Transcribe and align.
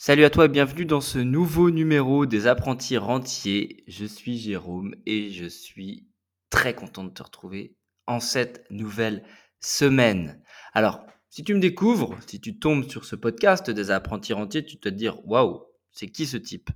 Salut 0.00 0.22
à 0.22 0.30
toi 0.30 0.44
et 0.44 0.48
bienvenue 0.48 0.84
dans 0.84 1.00
ce 1.00 1.18
nouveau 1.18 1.72
numéro 1.72 2.24
des 2.24 2.46
apprentis 2.46 2.96
rentiers. 2.96 3.82
Je 3.88 4.04
suis 4.04 4.38
Jérôme 4.38 4.94
et 5.06 5.32
je 5.32 5.46
suis 5.46 6.06
très 6.50 6.72
content 6.72 7.02
de 7.02 7.10
te 7.10 7.20
retrouver 7.20 7.74
en 8.06 8.20
cette 8.20 8.64
nouvelle 8.70 9.24
semaine. 9.58 10.40
Alors, 10.72 11.04
si 11.30 11.42
tu 11.42 11.52
me 11.52 11.58
découvres, 11.58 12.16
si 12.28 12.40
tu 12.40 12.60
tombes 12.60 12.88
sur 12.88 13.04
ce 13.04 13.16
podcast 13.16 13.70
des 13.70 13.90
apprentis 13.90 14.32
rentiers, 14.32 14.64
tu 14.64 14.78
te 14.78 14.88
dire 14.88 15.18
waouh, 15.26 15.64
c'est 15.90 16.08
qui 16.08 16.26
ce 16.26 16.36
type? 16.36 16.70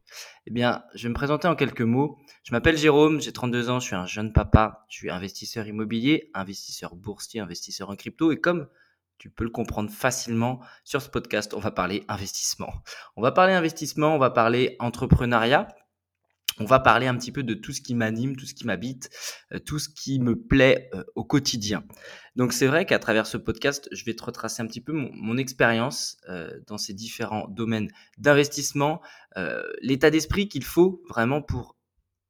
Eh 0.46 0.50
bien, 0.50 0.82
je 0.96 1.04
vais 1.04 1.10
me 1.10 1.14
présenter 1.14 1.46
en 1.46 1.54
quelques 1.54 1.82
mots. 1.82 2.18
Je 2.42 2.50
m'appelle 2.50 2.76
Jérôme, 2.76 3.20
j'ai 3.20 3.32
32 3.32 3.70
ans, 3.70 3.78
je 3.78 3.86
suis 3.86 3.94
un 3.94 4.04
jeune 4.04 4.32
papa, 4.32 4.84
je 4.88 4.96
suis 4.96 5.10
investisseur 5.10 5.68
immobilier, 5.68 6.28
investisseur 6.34 6.96
boursier, 6.96 7.38
investisseur 7.38 7.88
en 7.88 7.94
crypto 7.94 8.32
et 8.32 8.40
comme 8.40 8.66
tu 9.22 9.30
peux 9.30 9.44
le 9.44 9.50
comprendre 9.50 9.88
facilement 9.88 10.58
sur 10.82 11.00
ce 11.00 11.08
podcast. 11.08 11.54
On 11.54 11.60
va 11.60 11.70
parler 11.70 12.04
investissement. 12.08 12.72
On 13.14 13.22
va 13.22 13.30
parler 13.30 13.52
investissement, 13.52 14.16
on 14.16 14.18
va 14.18 14.30
parler 14.30 14.74
entrepreneuriat. 14.80 15.68
On 16.58 16.64
va 16.64 16.80
parler 16.80 17.06
un 17.06 17.16
petit 17.16 17.30
peu 17.30 17.44
de 17.44 17.54
tout 17.54 17.72
ce 17.72 17.80
qui 17.80 17.94
m'anime, 17.94 18.34
tout 18.34 18.46
ce 18.46 18.54
qui 18.54 18.66
m'habite, 18.66 19.10
euh, 19.52 19.60
tout 19.60 19.78
ce 19.78 19.88
qui 19.88 20.18
me 20.18 20.34
plaît 20.34 20.90
euh, 20.94 21.04
au 21.14 21.22
quotidien. 21.22 21.84
Donc 22.34 22.52
c'est 22.52 22.66
vrai 22.66 22.84
qu'à 22.84 22.98
travers 22.98 23.28
ce 23.28 23.36
podcast, 23.36 23.88
je 23.92 24.04
vais 24.04 24.14
te 24.14 24.24
retracer 24.24 24.60
un 24.60 24.66
petit 24.66 24.80
peu 24.80 24.92
mon, 24.92 25.36
expérience 25.36 26.16
euh, 26.28 26.58
dans 26.66 26.76
ces 26.76 26.92
différents 26.92 27.46
domaines 27.46 27.92
d'investissement, 28.18 29.02
l'état 29.82 30.10
d'esprit 30.10 30.48
qu'il 30.48 30.64
faut 30.64 31.00
vraiment 31.08 31.42
pour 31.42 31.76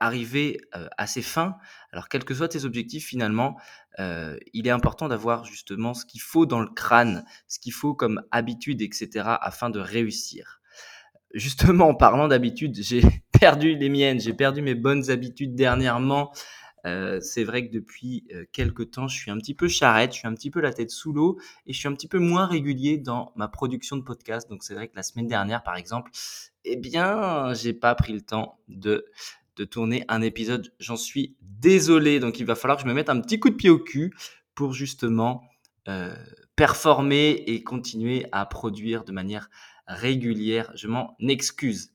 arriver 0.02 0.60
à 0.72 1.06
ses 1.06 1.22
fins, 1.22 1.56
alors 1.92 2.08
quels 2.08 2.24
que 2.24 2.34
soient 2.34 2.48
tes 2.48 2.64
objectifs 2.64 3.06
finalement, 3.06 3.56
il 3.98 4.66
est 4.66 4.70
important 4.70 5.08
d'avoir 5.08 5.44
justement 5.44 5.94
ce 5.94 6.04
qu'il 6.04 6.20
faut 6.20 6.44
dans 6.44 6.60
le 6.60 6.68
crâne, 6.68 7.24
ce 7.46 7.58
qu'il 7.58 7.72
faut 7.72 7.94
comme 7.94 8.22
habitude, 8.30 8.82
etc., 8.82 9.08
afin 9.40 9.70
de 9.70 9.78
réussir. 9.78 10.60
Justement, 11.34 11.88
en 11.88 11.94
parlant 11.94 12.28
d'habitude, 12.28 12.76
j'ai 12.80 13.02
perdu 13.40 13.74
les 13.76 13.88
miennes, 13.88 14.20
j'ai 14.20 14.34
perdu 14.34 14.60
mes 14.60 14.74
bonnes 14.74 15.10
habitudes 15.10 15.54
dernièrement. 15.54 16.32
c'est 16.84 17.44
vrai 17.44 17.68
que 17.68 17.72
depuis 17.72 18.26
quelques 18.52 18.90
temps, 18.90 19.06
je 19.06 19.16
suis 19.16 19.30
un 19.30 19.38
petit 19.38 19.54
peu 19.54 19.68
charrette, 19.68 20.12
je 20.12 20.18
suis 20.18 20.28
un 20.28 20.34
petit 20.34 20.50
peu 20.50 20.60
la 20.60 20.72
tête 20.72 20.90
sous 20.90 21.12
l'eau 21.12 21.38
et 21.66 21.72
je 21.72 21.78
suis 21.78 21.88
un 21.88 21.94
petit 21.94 22.08
peu 22.08 22.18
moins 22.18 22.46
régulier 22.46 22.98
dans 22.98 23.32
ma 23.36 23.46
production 23.46 23.96
de 23.96 24.02
podcast. 24.02 24.48
Donc 24.50 24.64
c'est 24.64 24.74
vrai 24.74 24.88
que 24.88 24.96
la 24.96 25.04
semaine 25.04 25.28
dernière, 25.28 25.62
par 25.62 25.76
exemple, 25.76 26.10
eh 26.64 26.76
bien, 26.76 27.54
j'ai 27.54 27.72
pas 27.72 27.94
pris 27.94 28.12
le 28.12 28.20
temps 28.20 28.58
de 28.68 29.06
de 29.56 29.64
tourner 29.64 30.04
un 30.08 30.22
épisode. 30.22 30.72
J'en 30.78 30.96
suis 30.96 31.36
désolé. 31.40 32.20
Donc, 32.20 32.40
il 32.40 32.46
va 32.46 32.54
falloir 32.54 32.76
que 32.76 32.82
je 32.82 32.88
me 32.88 32.94
mette 32.94 33.10
un 33.10 33.20
petit 33.20 33.38
coup 33.38 33.50
de 33.50 33.54
pied 33.54 33.70
au 33.70 33.78
cul 33.78 34.14
pour 34.54 34.72
justement 34.72 35.42
euh, 35.88 36.14
performer 36.56 37.42
et 37.46 37.62
continuer 37.62 38.26
à 38.32 38.46
produire 38.46 39.04
de 39.04 39.12
manière 39.12 39.50
régulière. 39.86 40.72
Je 40.74 40.88
m'en 40.88 41.16
excuse. 41.20 41.92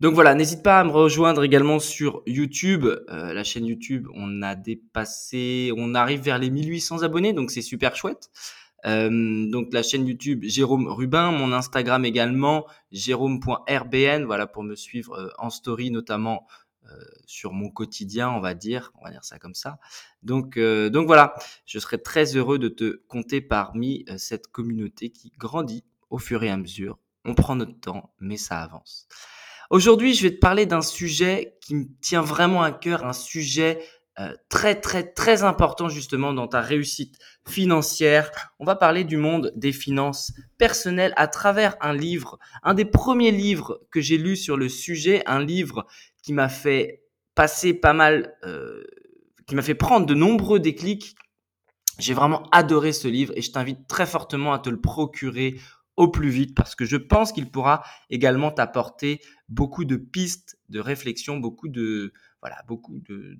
Donc 0.00 0.14
voilà, 0.14 0.36
n'hésite 0.36 0.62
pas 0.62 0.78
à 0.78 0.84
me 0.84 0.90
rejoindre 0.90 1.42
également 1.42 1.80
sur 1.80 2.22
YouTube. 2.24 2.86
Euh, 2.86 3.32
la 3.32 3.42
chaîne 3.42 3.66
YouTube, 3.66 4.06
on 4.14 4.42
a 4.42 4.54
dépassé, 4.54 5.72
on 5.76 5.92
arrive 5.94 6.20
vers 6.20 6.38
les 6.38 6.50
1800 6.50 7.02
abonnés, 7.02 7.32
donc 7.32 7.50
c'est 7.50 7.62
super 7.62 7.96
chouette. 7.96 8.30
Euh, 8.86 9.50
donc 9.50 9.72
la 9.72 9.82
chaîne 9.82 10.06
YouTube 10.06 10.44
Jérôme 10.44 10.86
Rubin, 10.86 11.32
mon 11.32 11.52
Instagram 11.52 12.04
également 12.04 12.66
jérôme.rbn, 12.92 14.24
voilà 14.24 14.46
pour 14.46 14.62
me 14.62 14.76
suivre 14.76 15.14
euh, 15.14 15.30
en 15.38 15.50
story 15.50 15.90
notamment 15.90 16.46
euh, 16.84 16.94
sur 17.26 17.52
mon 17.52 17.70
quotidien, 17.70 18.30
on 18.30 18.40
va 18.40 18.54
dire, 18.54 18.92
on 19.00 19.04
va 19.04 19.10
dire 19.10 19.24
ça 19.24 19.38
comme 19.38 19.54
ça. 19.54 19.78
Donc 20.22 20.58
donc 20.58 21.06
voilà, 21.06 21.34
je 21.66 21.78
serais 21.78 21.98
très 21.98 22.36
heureux 22.36 22.58
de 22.58 22.68
te 22.68 23.02
compter 23.08 23.40
parmi 23.40 24.04
cette 24.16 24.46
communauté 24.46 25.10
qui 25.10 25.32
grandit 25.36 25.84
au 26.10 26.18
fur 26.18 26.42
et 26.42 26.50
à 26.50 26.56
mesure. 26.56 26.98
On 27.24 27.34
prend 27.34 27.56
notre 27.56 27.78
temps, 27.78 28.14
mais 28.20 28.36
ça 28.36 28.60
avance. 28.60 29.08
Aujourd'hui, 29.70 30.14
je 30.14 30.22
vais 30.22 30.34
te 30.34 30.38
parler 30.38 30.64
d'un 30.64 30.80
sujet 30.80 31.58
qui 31.60 31.74
me 31.74 31.84
tient 32.00 32.22
vraiment 32.22 32.62
à 32.62 32.72
cœur, 32.72 33.04
un 33.04 33.12
sujet 33.12 33.80
euh, 34.20 34.34
très 34.48 34.80
très 34.80 35.04
très 35.04 35.44
important 35.44 35.88
justement 35.88 36.32
dans 36.32 36.48
ta 36.48 36.60
réussite 36.60 37.16
financière. 37.46 38.30
On 38.58 38.64
va 38.64 38.74
parler 38.74 39.04
du 39.04 39.16
monde 39.16 39.52
des 39.54 39.70
finances 39.70 40.32
personnelles 40.56 41.12
à 41.16 41.28
travers 41.28 41.76
un 41.80 41.92
livre, 41.92 42.38
un 42.64 42.74
des 42.74 42.84
premiers 42.84 43.30
livres 43.30 43.80
que 43.92 44.00
j'ai 44.00 44.18
lu 44.18 44.36
sur 44.36 44.56
le 44.56 44.68
sujet, 44.68 45.22
un 45.26 45.44
livre 45.44 45.86
qui 46.22 46.32
m'a 46.32 46.48
fait 46.48 47.04
passer 47.36 47.74
pas 47.74 47.92
mal, 47.92 48.34
euh, 48.44 48.82
qui 49.46 49.54
m'a 49.54 49.62
fait 49.62 49.76
prendre 49.76 50.04
de 50.04 50.14
nombreux 50.14 50.58
déclics. 50.58 51.14
J'ai 52.00 52.14
vraiment 52.14 52.42
adoré 52.50 52.92
ce 52.92 53.06
livre 53.06 53.32
et 53.36 53.42
je 53.42 53.52
t'invite 53.52 53.86
très 53.86 54.06
fortement 54.06 54.52
à 54.52 54.58
te 54.58 54.68
le 54.68 54.80
procurer 54.80 55.60
au 55.96 56.08
plus 56.08 56.30
vite 56.30 56.56
parce 56.56 56.74
que 56.74 56.84
je 56.84 56.96
pense 56.96 57.30
qu'il 57.30 57.50
pourra 57.50 57.84
également 58.10 58.50
t'apporter 58.50 59.20
beaucoup 59.48 59.84
de 59.84 59.96
pistes 59.96 60.58
de 60.68 60.80
réflexion, 60.80 61.36
beaucoup 61.36 61.68
de 61.68 62.12
voilà, 62.40 62.62
beaucoup 62.66 62.98
de 63.00 63.38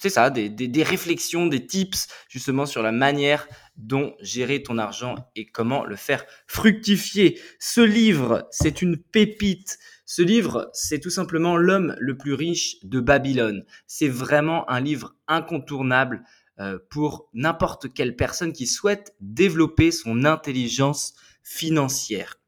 c'est 0.00 0.08
ça, 0.08 0.30
des, 0.30 0.82
réflexions, 0.82 1.46
des 1.46 1.66
tips 1.66 2.08
justement 2.30 2.64
sur 2.64 2.82
la 2.82 2.90
manière 2.90 3.46
dont 3.76 4.14
gérer 4.22 4.62
ton 4.62 4.78
argent 4.78 5.14
et 5.36 5.44
comment 5.44 5.84
le 5.84 5.94
faire 5.94 6.24
fructifier. 6.46 7.38
Ce 7.58 7.82
livre, 7.82 8.48
c'est 8.50 8.80
une 8.80 8.96
pépite. 8.96 9.78
Ce 10.06 10.22
livre, 10.22 10.70
c'est 10.72 11.00
tout 11.00 11.10
simplement 11.10 11.58
l'homme 11.58 11.94
le 11.98 12.16
plus 12.16 12.32
riche 12.32 12.76
de 12.82 12.98
Babylone. 12.98 13.66
C'est 13.86 14.08
vraiment 14.08 14.68
un 14.70 14.80
livre 14.80 15.16
incontournable 15.28 16.24
euh, 16.60 16.78
pour 16.88 17.28
n'importe 17.34 17.92
quelle 17.92 18.16
personne 18.16 18.54
qui 18.54 18.66
souhaite 18.66 19.14
développer 19.20 19.90
son 19.90 20.24
intelligence 20.24 21.12
financière. 21.42 22.40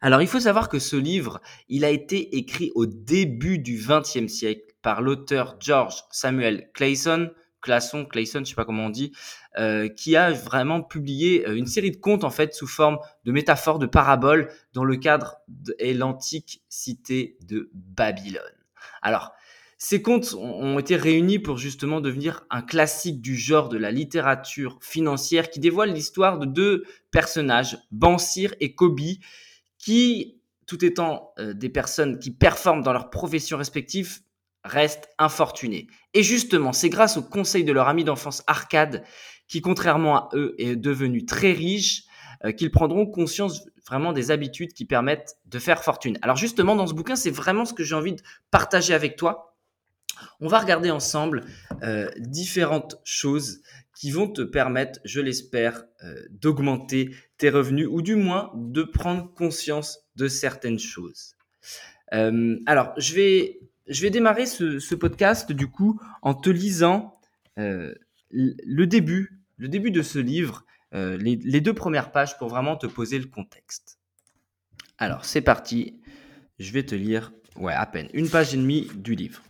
Alors, 0.00 0.22
il 0.22 0.28
faut 0.28 0.40
savoir 0.40 0.68
que 0.68 0.78
ce 0.78 0.94
livre, 0.94 1.40
il 1.68 1.84
a 1.84 1.90
été 1.90 2.36
écrit 2.36 2.70
au 2.76 2.86
début 2.86 3.58
du 3.58 3.84
XXe 3.84 4.32
siècle 4.32 4.69
par 4.82 5.02
l'auteur 5.02 5.56
George 5.60 6.04
Samuel 6.10 6.70
Clayson, 6.74 7.30
Classon, 7.60 8.06
Clayson, 8.06 8.40
je 8.40 8.50
sais 8.50 8.54
pas 8.54 8.64
comment 8.64 8.86
on 8.86 8.90
dit, 8.90 9.12
euh, 9.58 9.88
qui 9.88 10.16
a 10.16 10.32
vraiment 10.32 10.82
publié 10.82 11.46
euh, 11.46 11.56
une 11.56 11.66
série 11.66 11.90
de 11.90 11.96
contes 11.96 12.24
en 12.24 12.30
fait 12.30 12.54
sous 12.54 12.66
forme 12.66 12.98
de 13.24 13.32
métaphores, 13.32 13.78
de 13.78 13.86
paraboles 13.86 14.50
dans 14.72 14.84
le 14.84 14.96
cadre 14.96 15.36
de 15.48 15.74
l'antique 15.92 16.62
cité 16.68 17.36
de 17.46 17.70
Babylone. 17.74 18.42
Alors, 19.02 19.32
ces 19.82 20.02
contes 20.02 20.34
ont 20.34 20.78
été 20.78 20.94
réunis 20.94 21.38
pour 21.38 21.56
justement 21.56 22.02
devenir 22.02 22.44
un 22.50 22.60
classique 22.60 23.22
du 23.22 23.34
genre 23.34 23.70
de 23.70 23.78
la 23.78 23.90
littérature 23.90 24.78
financière 24.82 25.48
qui 25.48 25.58
dévoile 25.58 25.94
l'histoire 25.94 26.38
de 26.38 26.44
deux 26.44 26.84
personnages, 27.10 27.78
Bansir 27.90 28.54
et 28.60 28.74
Kobe, 28.74 29.00
qui, 29.78 30.38
tout 30.66 30.84
étant 30.84 31.32
euh, 31.38 31.54
des 31.54 31.70
personnes 31.70 32.18
qui 32.18 32.30
performent 32.30 32.82
dans 32.82 32.92
leurs 32.92 33.08
professions 33.08 33.56
respectives, 33.56 34.20
restent 34.64 35.08
infortunés. 35.18 35.86
Et 36.14 36.22
justement, 36.22 36.72
c'est 36.72 36.88
grâce 36.88 37.16
au 37.16 37.22
conseil 37.22 37.64
de 37.64 37.72
leur 37.72 37.88
ami 37.88 38.04
d'enfance 38.04 38.42
Arcade, 38.46 39.04
qui 39.48 39.60
contrairement 39.60 40.16
à 40.16 40.28
eux 40.34 40.54
est 40.58 40.76
devenu 40.76 41.24
très 41.24 41.52
riche, 41.52 42.04
euh, 42.44 42.52
qu'ils 42.52 42.70
prendront 42.70 43.06
conscience 43.06 43.66
vraiment 43.86 44.12
des 44.12 44.30
habitudes 44.30 44.72
qui 44.72 44.84
permettent 44.84 45.36
de 45.46 45.58
faire 45.58 45.82
fortune. 45.82 46.18
Alors 46.22 46.36
justement, 46.36 46.76
dans 46.76 46.86
ce 46.86 46.94
bouquin, 46.94 47.16
c'est 47.16 47.30
vraiment 47.30 47.64
ce 47.64 47.74
que 47.74 47.84
j'ai 47.84 47.94
envie 47.94 48.14
de 48.14 48.22
partager 48.50 48.94
avec 48.94 49.16
toi. 49.16 49.56
On 50.40 50.48
va 50.48 50.58
regarder 50.58 50.90
ensemble 50.90 51.44
euh, 51.82 52.10
différentes 52.18 52.96
choses 53.04 53.60
qui 53.94 54.10
vont 54.10 54.28
te 54.28 54.42
permettre, 54.42 55.00
je 55.04 55.20
l'espère, 55.20 55.84
euh, 56.04 56.14
d'augmenter 56.30 57.14
tes 57.36 57.50
revenus 57.50 57.88
ou 57.90 58.02
du 58.02 58.16
moins 58.16 58.50
de 58.54 58.82
prendre 58.82 59.32
conscience 59.34 60.00
de 60.16 60.28
certaines 60.28 60.78
choses. 60.78 61.34
alors, 62.12 62.92
je 62.96 63.14
vais 63.14 63.60
je 63.90 64.02
vais 64.02 64.10
démarrer 64.10 64.46
ce, 64.46 64.94
podcast 64.94 65.52
du 65.52 65.66
coup 65.66 66.00
en 66.22 66.32
te 66.32 66.48
lisant 66.48 67.20
euh, 67.58 67.92
le 68.30 68.86
début, 68.86 69.42
le 69.56 69.68
début 69.68 69.90
de 69.90 70.02
ce 70.02 70.18
livre, 70.20 70.64
euh, 70.94 71.16
les, 71.18 71.60
deux 71.60 71.74
premières 71.74 72.12
pages 72.12 72.38
pour 72.38 72.48
vraiment 72.48 72.76
te 72.76 72.86
poser 72.86 73.18
le 73.18 73.26
contexte. 73.26 73.98
Alors 74.96 75.24
c'est 75.24 75.40
parti, 75.40 76.00
je 76.58 76.72
vais 76.72 76.84
te 76.84 76.94
lire, 76.94 77.32
ouais 77.56 77.74
à 77.74 77.84
peine 77.84 78.08
une 78.14 78.30
page 78.30 78.54
et 78.54 78.56
demie 78.56 78.88
du 78.94 79.16
livre. 79.16 79.42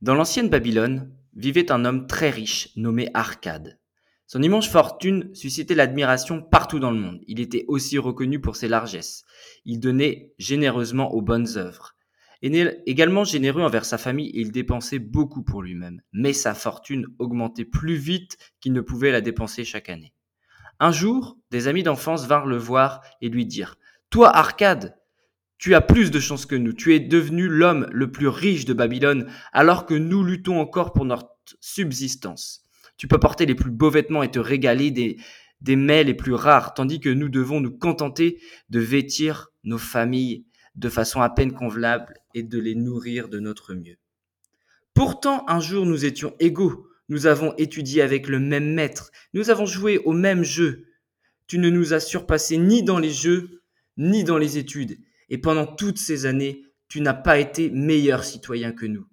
Dans 0.00 0.14
l'ancienne 0.14 0.48
Babylone 0.48 1.12
vivait 1.34 1.70
un 1.70 1.84
homme 1.84 2.06
très 2.06 2.30
riche 2.30 2.70
nommé 2.76 3.10
Arcade. 3.12 3.78
Son 4.26 4.42
immense 4.42 4.68
fortune 4.68 5.34
suscitait 5.34 5.74
l'admiration 5.74 6.42
partout 6.42 6.78
dans 6.78 6.90
le 6.90 7.00
monde. 7.00 7.20
Il 7.26 7.40
était 7.40 7.64
aussi 7.66 7.98
reconnu 7.98 8.40
pour 8.40 8.56
ses 8.56 8.68
largesses. 8.68 9.24
Il 9.64 9.80
donnait 9.80 10.34
généreusement 10.38 11.12
aux 11.12 11.22
bonnes 11.22 11.56
œuvres. 11.56 11.94
Également 12.42 13.24
généreux 13.24 13.62
envers 13.62 13.84
sa 13.84 13.98
famille, 13.98 14.30
il 14.34 14.52
dépensait 14.52 15.00
beaucoup 15.00 15.42
pour 15.42 15.62
lui-même, 15.62 16.00
mais 16.12 16.32
sa 16.32 16.54
fortune 16.54 17.06
augmentait 17.18 17.64
plus 17.64 17.96
vite 17.96 18.38
qu'il 18.60 18.72
ne 18.72 18.80
pouvait 18.80 19.10
la 19.10 19.20
dépenser 19.20 19.64
chaque 19.64 19.88
année. 19.88 20.12
Un 20.78 20.92
jour, 20.92 21.36
des 21.50 21.66
amis 21.66 21.82
d'enfance 21.82 22.26
vinrent 22.26 22.46
le 22.46 22.56
voir 22.56 23.00
et 23.20 23.28
lui 23.28 23.44
dirent 23.44 23.76
Toi, 24.10 24.28
Arcade, 24.34 24.96
tu 25.58 25.74
as 25.74 25.80
plus 25.80 26.12
de 26.12 26.20
chance 26.20 26.46
que 26.46 26.54
nous, 26.54 26.72
tu 26.72 26.94
es 26.94 27.00
devenu 27.00 27.48
l'homme 27.48 27.88
le 27.90 28.12
plus 28.12 28.28
riche 28.28 28.64
de 28.64 28.72
Babylone, 28.72 29.28
alors 29.52 29.86
que 29.86 29.94
nous 29.94 30.22
luttons 30.22 30.60
encore 30.60 30.92
pour 30.92 31.04
notre 31.04 31.34
subsistance. 31.60 32.64
Tu 32.96 33.08
peux 33.08 33.18
porter 33.18 33.46
les 33.46 33.56
plus 33.56 33.72
beaux 33.72 33.90
vêtements 33.90 34.22
et 34.22 34.30
te 34.30 34.38
régaler 34.38 34.92
des, 34.92 35.16
des 35.60 35.74
mets 35.74 36.04
les 36.04 36.14
plus 36.14 36.34
rares, 36.34 36.74
tandis 36.74 37.00
que 37.00 37.08
nous 37.08 37.28
devons 37.28 37.60
nous 37.60 37.76
contenter 37.76 38.40
de 38.70 38.78
vêtir 38.78 39.48
nos 39.64 39.78
familles 39.78 40.44
de 40.78 40.88
façon 40.88 41.20
à 41.20 41.28
peine 41.28 41.52
convenable 41.52 42.14
et 42.34 42.44
de 42.44 42.58
les 42.58 42.76
nourrir 42.76 43.28
de 43.28 43.40
notre 43.40 43.74
mieux. 43.74 43.96
Pourtant, 44.94 45.44
un 45.48 45.60
jour, 45.60 45.84
nous 45.84 46.04
étions 46.04 46.34
égaux. 46.38 46.88
Nous 47.08 47.26
avons 47.26 47.52
étudié 47.56 48.00
avec 48.00 48.28
le 48.28 48.38
même 48.38 48.74
maître. 48.74 49.10
Nous 49.34 49.50
avons 49.50 49.66
joué 49.66 49.98
au 49.98 50.12
même 50.12 50.44
jeu. 50.44 50.86
Tu 51.48 51.58
ne 51.58 51.68
nous 51.68 51.94
as 51.94 52.00
surpassés 52.00 52.58
ni 52.58 52.84
dans 52.84 52.98
les 52.98 53.10
jeux, 53.10 53.62
ni 53.96 54.22
dans 54.22 54.38
les 54.38 54.56
études. 54.56 54.98
Et 55.30 55.38
pendant 55.38 55.66
toutes 55.66 55.98
ces 55.98 56.26
années, 56.26 56.64
tu 56.88 57.00
n'as 57.00 57.14
pas 57.14 57.38
été 57.38 57.70
meilleur 57.70 58.24
citoyen 58.24 58.72
que 58.72 58.86
nous. 58.86 59.06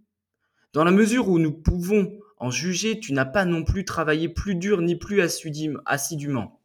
Dans 0.73 0.83
la 0.83 0.91
mesure 0.91 1.29
où 1.29 1.39
nous 1.39 1.53
pouvons 1.53 2.19
en 2.37 2.51
juger, 2.51 2.99
tu 2.99 3.11
n'as 3.13 3.25
pas 3.25 3.45
non 3.45 3.63
plus 3.63 3.85
travaillé 3.85 4.29
plus 4.29 4.55
dur 4.55 4.81
ni 4.81 4.95
plus 4.95 5.21
assidûment. 5.21 6.61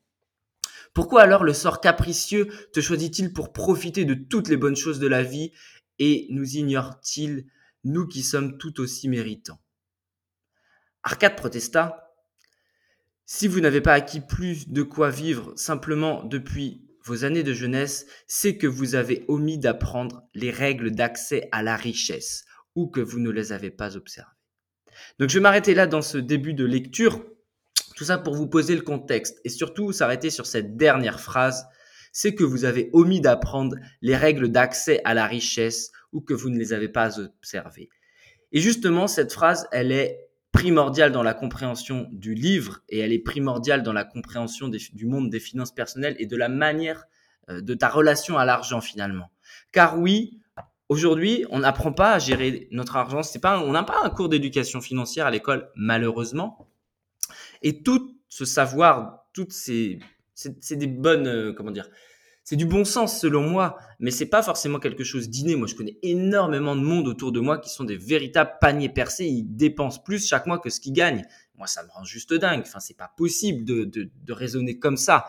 Pourquoi 0.92 1.22
alors 1.22 1.44
le 1.44 1.52
sort 1.52 1.80
capricieux 1.80 2.48
te 2.72 2.80
choisit-il 2.80 3.32
pour 3.32 3.52
profiter 3.52 4.04
de 4.04 4.14
toutes 4.14 4.48
les 4.48 4.56
bonnes 4.56 4.76
choses 4.76 4.98
de 4.98 5.06
la 5.06 5.22
vie 5.22 5.52
et 5.98 6.26
nous 6.30 6.56
ignore-t-il, 6.56 7.46
nous 7.84 8.06
qui 8.06 8.22
sommes 8.22 8.58
tout 8.58 8.80
aussi 8.80 9.08
méritants? 9.08 9.60
Arcade 11.02 11.36
protesta 11.36 12.12
Si 13.24 13.46
vous 13.46 13.60
n'avez 13.60 13.80
pas 13.80 13.94
acquis 13.94 14.20
plus 14.20 14.68
de 14.68 14.82
quoi 14.82 15.10
vivre 15.10 15.52
simplement 15.56 16.24
depuis 16.24 16.84
vos 17.04 17.24
années 17.24 17.42
de 17.42 17.54
jeunesse, 17.54 18.06
c'est 18.26 18.56
que 18.56 18.66
vous 18.66 18.94
avez 18.94 19.24
omis 19.28 19.58
d'apprendre 19.58 20.22
les 20.34 20.50
règles 20.50 20.90
d'accès 20.90 21.48
à 21.52 21.62
la 21.62 21.76
richesse 21.76 22.44
ou 22.74 22.88
que 22.88 23.00
vous 23.00 23.18
ne 23.18 23.30
les 23.30 23.52
avez 23.52 23.70
pas 23.70 23.96
observées. 23.96 24.30
Donc 25.18 25.30
je 25.30 25.34
vais 25.34 25.42
m'arrêter 25.42 25.74
là 25.74 25.86
dans 25.86 26.02
ce 26.02 26.18
début 26.18 26.54
de 26.54 26.64
lecture. 26.64 27.24
Tout 28.00 28.06
ça 28.06 28.16
pour 28.16 28.34
vous 28.34 28.46
poser 28.46 28.74
le 28.74 28.80
contexte 28.80 29.42
et 29.44 29.50
surtout 29.50 29.92
s'arrêter 29.92 30.30
sur 30.30 30.46
cette 30.46 30.78
dernière 30.78 31.20
phrase, 31.20 31.66
c'est 32.12 32.34
que 32.34 32.44
vous 32.44 32.64
avez 32.64 32.88
omis 32.94 33.20
d'apprendre 33.20 33.76
les 34.00 34.16
règles 34.16 34.48
d'accès 34.48 35.02
à 35.04 35.12
la 35.12 35.26
richesse 35.26 35.92
ou 36.10 36.22
que 36.22 36.32
vous 36.32 36.48
ne 36.48 36.58
les 36.58 36.72
avez 36.72 36.88
pas 36.88 37.20
observées. 37.20 37.90
Et 38.52 38.60
justement, 38.62 39.06
cette 39.06 39.34
phrase, 39.34 39.68
elle 39.70 39.92
est 39.92 40.30
primordiale 40.50 41.12
dans 41.12 41.22
la 41.22 41.34
compréhension 41.34 42.08
du 42.10 42.32
livre 42.32 42.80
et 42.88 43.00
elle 43.00 43.12
est 43.12 43.18
primordiale 43.18 43.82
dans 43.82 43.92
la 43.92 44.04
compréhension 44.04 44.68
du 44.68 45.04
monde 45.04 45.28
des 45.28 45.38
finances 45.38 45.74
personnelles 45.74 46.16
et 46.18 46.24
de 46.24 46.38
la 46.38 46.48
manière 46.48 47.04
euh, 47.50 47.60
de 47.60 47.74
ta 47.74 47.90
relation 47.90 48.38
à 48.38 48.46
l'argent 48.46 48.80
finalement. 48.80 49.30
Car 49.72 49.98
oui, 49.98 50.40
Aujourd'hui, 50.88 51.46
on 51.50 51.60
n'apprend 51.60 51.92
pas 51.92 52.14
à 52.14 52.18
gérer 52.18 52.66
notre 52.72 52.96
argent. 52.96 53.22
C'est 53.22 53.38
pas, 53.38 53.60
on 53.60 53.70
n'a 53.70 53.84
pas 53.84 54.00
un 54.02 54.10
cours 54.10 54.28
d'éducation 54.28 54.80
financière 54.80 55.24
à 55.24 55.30
l'école, 55.30 55.70
malheureusement. 55.76 56.69
Et 57.62 57.82
tout 57.82 58.16
ce 58.28 58.44
savoir, 58.44 59.26
toutes 59.32 59.52
ces, 59.52 59.98
c'est 60.34 60.76
des 60.76 60.86
bonnes, 60.86 61.26
euh, 61.26 61.52
comment 61.52 61.70
dire, 61.70 61.88
c'est 62.42 62.56
du 62.56 62.66
bon 62.66 62.84
sens 62.84 63.20
selon 63.20 63.42
moi, 63.42 63.76
mais 64.00 64.10
c'est 64.10 64.26
pas 64.26 64.42
forcément 64.42 64.80
quelque 64.80 65.04
chose 65.04 65.28
d'inné. 65.28 65.54
Moi, 65.54 65.68
je 65.68 65.74
connais 65.74 65.98
énormément 66.02 66.74
de 66.74 66.80
monde 66.80 67.06
autour 67.06 67.32
de 67.32 67.38
moi 67.38 67.58
qui 67.58 67.70
sont 67.70 67.84
des 67.84 67.96
véritables 67.96 68.54
paniers 68.60 68.88
percés. 68.88 69.26
Ils 69.26 69.44
dépensent 69.44 70.02
plus 70.02 70.26
chaque 70.26 70.46
mois 70.46 70.58
que 70.58 70.70
ce 70.70 70.80
qu'ils 70.80 70.94
gagnent. 70.94 71.24
Moi, 71.54 71.66
ça 71.66 71.84
me 71.84 71.90
rend 71.90 72.02
juste 72.02 72.32
dingue. 72.34 72.62
Enfin, 72.62 72.80
c'est 72.80 72.96
pas 72.96 73.12
possible 73.16 73.64
de, 73.64 73.84
de, 73.84 74.32
raisonner 74.32 74.78
comme 74.78 74.96
ça. 74.96 75.26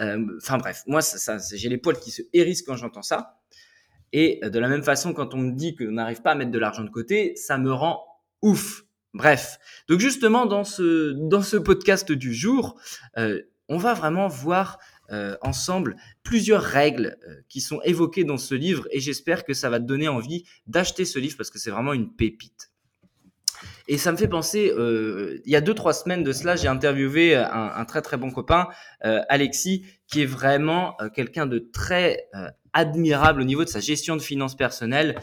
Euh, 0.00 0.24
enfin 0.38 0.56
bref, 0.58 0.84
moi, 0.86 1.02
ça, 1.02 1.36
j'ai 1.52 1.68
les 1.68 1.76
poils 1.76 1.98
qui 1.98 2.10
se 2.10 2.22
hérissent 2.32 2.62
quand 2.62 2.76
j'entends 2.76 3.02
ça. 3.02 3.40
Et 4.12 4.40
de 4.42 4.58
la 4.58 4.68
même 4.68 4.84
façon, 4.84 5.12
quand 5.12 5.34
on 5.34 5.38
me 5.38 5.52
dit 5.52 5.74
qu'on 5.74 5.90
n'arrive 5.90 6.22
pas 6.22 6.30
à 6.30 6.34
mettre 6.34 6.52
de 6.52 6.58
l'argent 6.58 6.84
de 6.84 6.88
côté, 6.88 7.34
ça 7.36 7.58
me 7.58 7.72
rend 7.72 8.02
ouf. 8.42 8.83
Bref. 9.14 9.58
Donc 9.88 10.00
justement, 10.00 10.44
dans 10.44 10.64
ce, 10.64 11.12
dans 11.12 11.42
ce 11.42 11.56
podcast 11.56 12.10
du 12.10 12.34
jour, 12.34 12.78
euh, 13.16 13.42
on 13.68 13.78
va 13.78 13.94
vraiment 13.94 14.26
voir 14.26 14.78
euh, 15.10 15.36
ensemble 15.40 15.96
plusieurs 16.24 16.62
règles 16.62 17.16
euh, 17.28 17.36
qui 17.48 17.60
sont 17.60 17.80
évoquées 17.82 18.24
dans 18.24 18.38
ce 18.38 18.56
livre 18.56 18.88
et 18.90 18.98
j'espère 18.98 19.44
que 19.44 19.54
ça 19.54 19.70
va 19.70 19.78
te 19.78 19.84
donner 19.84 20.08
envie 20.08 20.44
d'acheter 20.66 21.04
ce 21.04 21.20
livre 21.20 21.36
parce 21.36 21.50
que 21.50 21.60
c'est 21.60 21.70
vraiment 21.70 21.92
une 21.92 22.12
pépite. 22.12 22.72
Et 23.86 23.98
ça 23.98 24.10
me 24.10 24.16
fait 24.16 24.28
penser, 24.28 24.72
il 24.76 25.50
y 25.50 25.56
a 25.56 25.60
deux 25.60 25.74
trois 25.74 25.92
semaines 25.92 26.24
de 26.24 26.32
cela, 26.32 26.56
j'ai 26.56 26.68
interviewé 26.68 27.36
un, 27.36 27.84
très 27.84 28.00
très 28.00 28.16
bon 28.16 28.30
copain, 28.30 28.68
Alexis, 29.00 29.84
qui 30.06 30.22
est 30.22 30.26
vraiment 30.26 30.96
quelqu'un 31.14 31.46
de 31.46 31.58
très 31.58 32.28
admirable 32.72 33.42
au 33.42 33.44
niveau 33.44 33.62
de 33.62 33.68
sa 33.68 33.80
gestion 33.80 34.16
de 34.16 34.22
finances 34.22 34.56
personnelles. 34.56 35.16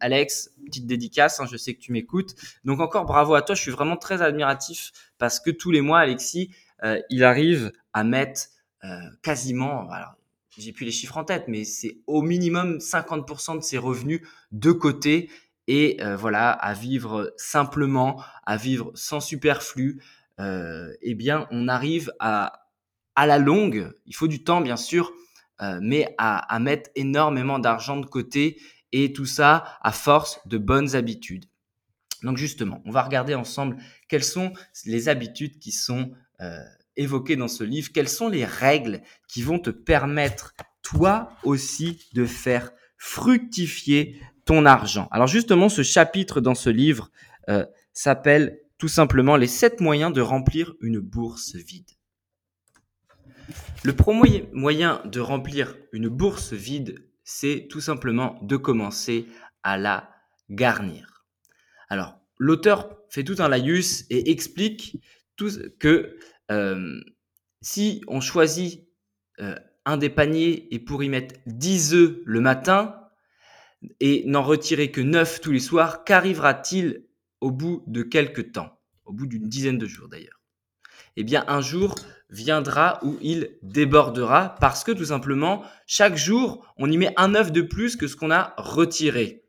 Alex, 0.00 0.50
petite 0.66 0.86
dédicace, 0.86 1.40
hein, 1.40 1.46
je 1.50 1.56
sais 1.56 1.74
que 1.74 1.80
tu 1.80 1.92
m'écoutes. 1.92 2.34
Donc 2.64 2.80
encore 2.80 3.04
bravo 3.06 3.34
à 3.34 3.42
toi, 3.42 3.54
je 3.54 3.62
suis 3.62 3.70
vraiment 3.70 3.96
très 3.96 4.20
admiratif 4.20 4.90
parce 5.16 5.40
que 5.40 5.50
tous 5.50 5.70
les 5.70 5.80
mois, 5.80 6.00
Alexis, 6.00 6.50
il 7.10 7.24
arrive 7.24 7.72
à 7.92 8.04
mettre 8.04 8.48
quasiment, 9.22 9.88
alors 9.90 10.18
j'ai 10.58 10.72
plus 10.72 10.84
les 10.84 10.92
chiffres 10.92 11.16
en 11.16 11.24
tête, 11.24 11.44
mais 11.46 11.64
c'est 11.64 11.98
au 12.06 12.20
minimum 12.20 12.78
50% 12.78 13.58
de 13.58 13.62
ses 13.62 13.78
revenus 13.78 14.22
de 14.50 14.72
côté 14.72 15.30
et 15.68 15.98
euh, 16.00 16.16
voilà, 16.16 16.50
à 16.50 16.72
vivre 16.72 17.32
simplement, 17.36 18.22
à 18.44 18.56
vivre 18.56 18.90
sans 18.94 19.20
superflu, 19.20 20.02
euh, 20.40 20.92
eh 21.02 21.14
bien, 21.14 21.46
on 21.50 21.68
arrive 21.68 22.10
à, 22.18 22.64
à 23.14 23.26
la 23.26 23.38
longue, 23.38 23.92
il 24.06 24.14
faut 24.14 24.28
du 24.28 24.42
temps 24.42 24.60
bien 24.60 24.76
sûr, 24.76 25.12
euh, 25.60 25.78
mais 25.82 26.14
à 26.18 26.58
mettre 26.60 26.90
énormément 26.94 27.58
d'argent 27.58 27.96
de 27.96 28.06
côté 28.06 28.60
et 28.92 29.12
tout 29.12 29.26
ça 29.26 29.78
à 29.82 29.92
force 29.92 30.40
de 30.46 30.58
bonnes 30.58 30.94
habitudes. 30.94 31.46
Donc 32.22 32.36
justement, 32.36 32.82
on 32.84 32.90
va 32.90 33.02
regarder 33.02 33.34
ensemble 33.34 33.76
quelles 34.08 34.24
sont 34.24 34.52
les 34.84 35.08
habitudes 35.08 35.58
qui 35.58 35.72
sont 35.72 36.12
euh, 36.40 36.58
évoquées 36.96 37.36
dans 37.36 37.48
ce 37.48 37.64
livre, 37.64 37.90
quelles 37.92 38.08
sont 38.08 38.28
les 38.28 38.44
règles 38.44 39.02
qui 39.28 39.42
vont 39.42 39.58
te 39.58 39.70
permettre 39.70 40.54
toi 40.82 41.32
aussi 41.44 42.08
de 42.14 42.24
faire 42.24 42.72
fructifier 42.96 44.20
ton 44.44 44.66
argent? 44.66 45.08
Alors 45.10 45.28
justement, 45.28 45.68
ce 45.68 45.82
chapitre 45.82 46.40
dans 46.40 46.56
ce 46.56 46.70
livre 46.70 47.10
euh, 47.48 47.64
s'appelle 47.92 48.58
tout 48.78 48.88
simplement 48.88 49.36
les 49.36 49.46
sept 49.46 49.80
moyens 49.80 50.12
de 50.12 50.20
remplir 50.20 50.74
une 50.80 50.98
bourse 50.98 51.54
vide. 51.54 51.90
Le 53.82 53.94
premier 53.94 54.48
moyen 54.52 55.00
de 55.04 55.20
remplir 55.20 55.76
une 55.92 56.08
bourse 56.08 56.52
vide, 56.52 57.07
c'est 57.30 57.66
tout 57.68 57.82
simplement 57.82 58.38
de 58.40 58.56
commencer 58.56 59.26
à 59.62 59.76
la 59.76 60.08
garnir. 60.48 61.26
Alors, 61.90 62.18
l'auteur 62.38 62.96
fait 63.10 63.22
tout 63.22 63.36
un 63.40 63.50
laïus 63.50 64.06
et 64.08 64.30
explique 64.30 65.02
tout 65.36 65.50
que 65.78 66.16
euh, 66.50 66.98
si 67.60 68.00
on 68.08 68.22
choisit 68.22 68.88
euh, 69.40 69.54
un 69.84 69.98
des 69.98 70.08
paniers 70.08 70.74
et 70.74 70.78
pour 70.78 71.04
y 71.04 71.10
mettre 71.10 71.34
10 71.44 71.94
œufs 71.94 72.16
le 72.24 72.40
matin, 72.40 72.98
et 74.00 74.24
n'en 74.26 74.42
retirer 74.42 74.90
que 74.90 75.02
neuf 75.02 75.42
tous 75.42 75.52
les 75.52 75.60
soirs, 75.60 76.04
qu'arrivera-t-il 76.04 77.04
au 77.42 77.50
bout 77.50 77.84
de 77.86 78.02
quelques 78.02 78.52
temps? 78.52 78.80
Au 79.04 79.12
bout 79.12 79.26
d'une 79.26 79.50
dizaine 79.50 79.78
de 79.78 79.86
jours 79.86 80.08
d'ailleurs. 80.08 80.40
Eh 81.16 81.24
bien, 81.24 81.44
un 81.46 81.60
jour 81.60 81.94
viendra 82.30 82.98
où 83.02 83.16
il 83.20 83.50
débordera 83.62 84.56
parce 84.60 84.84
que 84.84 84.92
tout 84.92 85.06
simplement, 85.06 85.62
chaque 85.86 86.16
jour, 86.16 86.66
on 86.76 86.90
y 86.90 86.96
met 86.96 87.14
un 87.16 87.34
œuf 87.34 87.52
de 87.52 87.62
plus 87.62 87.96
que 87.96 88.06
ce 88.06 88.16
qu'on 88.16 88.30
a 88.30 88.54
retiré. 88.58 89.44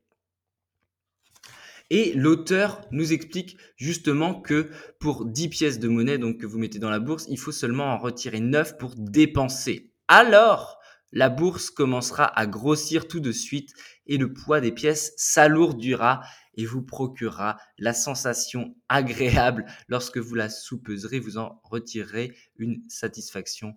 Et 1.90 2.14
l'auteur 2.14 2.82
nous 2.92 3.14
explique 3.14 3.58
justement 3.76 4.36
que 4.36 4.70
pour 5.00 5.26
10 5.26 5.50
pièces 5.50 5.80
de 5.80 5.88
monnaie 5.88 6.20
donc 6.20 6.38
que 6.38 6.46
vous 6.46 6.60
mettez 6.60 6.78
dans 6.78 6.90
la 6.90 7.00
bourse, 7.00 7.26
il 7.30 7.40
faut 7.40 7.52
seulement 7.52 7.94
en 7.94 7.98
retirer 7.98 8.40
9 8.40 8.78
pour 8.78 8.94
dépenser. 8.96 9.92
Alors, 10.08 10.80
la 11.12 11.30
bourse 11.30 11.72
commencera 11.72 12.26
à 12.26 12.46
grossir 12.46 13.08
tout 13.08 13.20
de 13.20 13.32
suite 13.32 13.74
et 14.06 14.18
le 14.18 14.32
poids 14.32 14.62
des 14.62 14.72
pièces 14.72 15.14
s'alourdira 15.18 16.22
et 16.60 16.66
vous 16.66 16.82
procurera 16.82 17.58
la 17.78 17.94
sensation 17.94 18.76
agréable 18.90 19.66
lorsque 19.88 20.18
vous 20.18 20.36
la 20.36 20.50
soupeserez, 20.50 21.20
vous 21.20 21.38
en 21.38 21.62
retirerez 21.64 22.36
une 22.58 22.84
satisfaction 22.90 23.76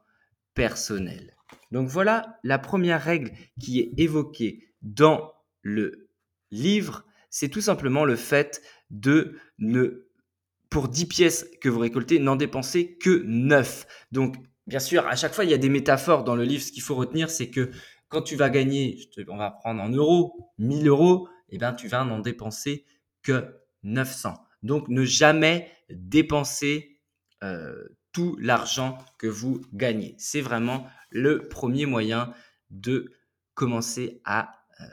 personnelle. 0.55 1.37
Donc 1.71 1.89
voilà 1.89 2.41
la 2.43 2.59
première 2.59 3.01
règle 3.01 3.31
qui 3.61 3.79
est 3.79 3.93
évoquée 3.99 4.75
dans 4.83 5.33
le 5.63 6.09
livre, 6.51 7.07
c'est 7.31 7.49
tout 7.49 7.61
simplement 7.61 8.05
le 8.05 8.17
fait 8.17 8.63
de 8.91 9.37
ne 9.59 10.09
pour 10.69 10.89
10 10.89 11.07
pièces 11.07 11.47
que 11.61 11.69
vous 11.69 11.79
récoltez, 11.79 12.19
n'en 12.19 12.35
dépenser 12.35 12.97
que 12.97 13.23
9. 13.25 13.87
Donc 14.11 14.37
bien 14.67 14.81
sûr, 14.81 15.07
à 15.07 15.15
chaque 15.15 15.35
fois, 15.35 15.45
il 15.45 15.53
y 15.53 15.55
a 15.55 15.59
des 15.59 15.69
métaphores 15.69 16.25
dans 16.25 16.35
le 16.35 16.43
livre. 16.43 16.65
Ce 16.65 16.73
qu'il 16.73 16.83
faut 16.83 16.97
retenir, 16.97 17.31
c'est 17.31 17.49
que 17.49 17.71
quand 18.09 18.23
tu 18.23 18.35
vas 18.35 18.51
gagner, 18.51 18.99
on 19.29 19.37
va 19.37 19.53
prendre 19.53 19.81
en 19.81 19.89
euros, 19.89 20.51
1000 20.59 20.89
euros, 20.89 21.29
eh 21.53 21.59
ben, 21.59 21.75
tu 21.75 21.87
vas 21.87 22.05
n'en 22.05 22.19
dépenser 22.19 22.85
que 23.23 23.55
900. 23.83 24.35
Donc, 24.63 24.89
ne 24.89 25.05
jamais 25.05 25.71
dépenser 25.91 27.01
euh, 27.43 27.89
tout 28.13 28.37
l'argent 28.41 28.99
que 29.19 29.27
vous 29.27 29.63
gagnez. 29.73 30.15
C'est 30.19 30.41
vraiment 30.41 30.87
le 31.11 31.49
premier 31.49 31.87
moyen 31.87 32.33
de 32.71 33.13
commencer 33.55 34.21
à 34.25 34.65
euh, 34.81 34.85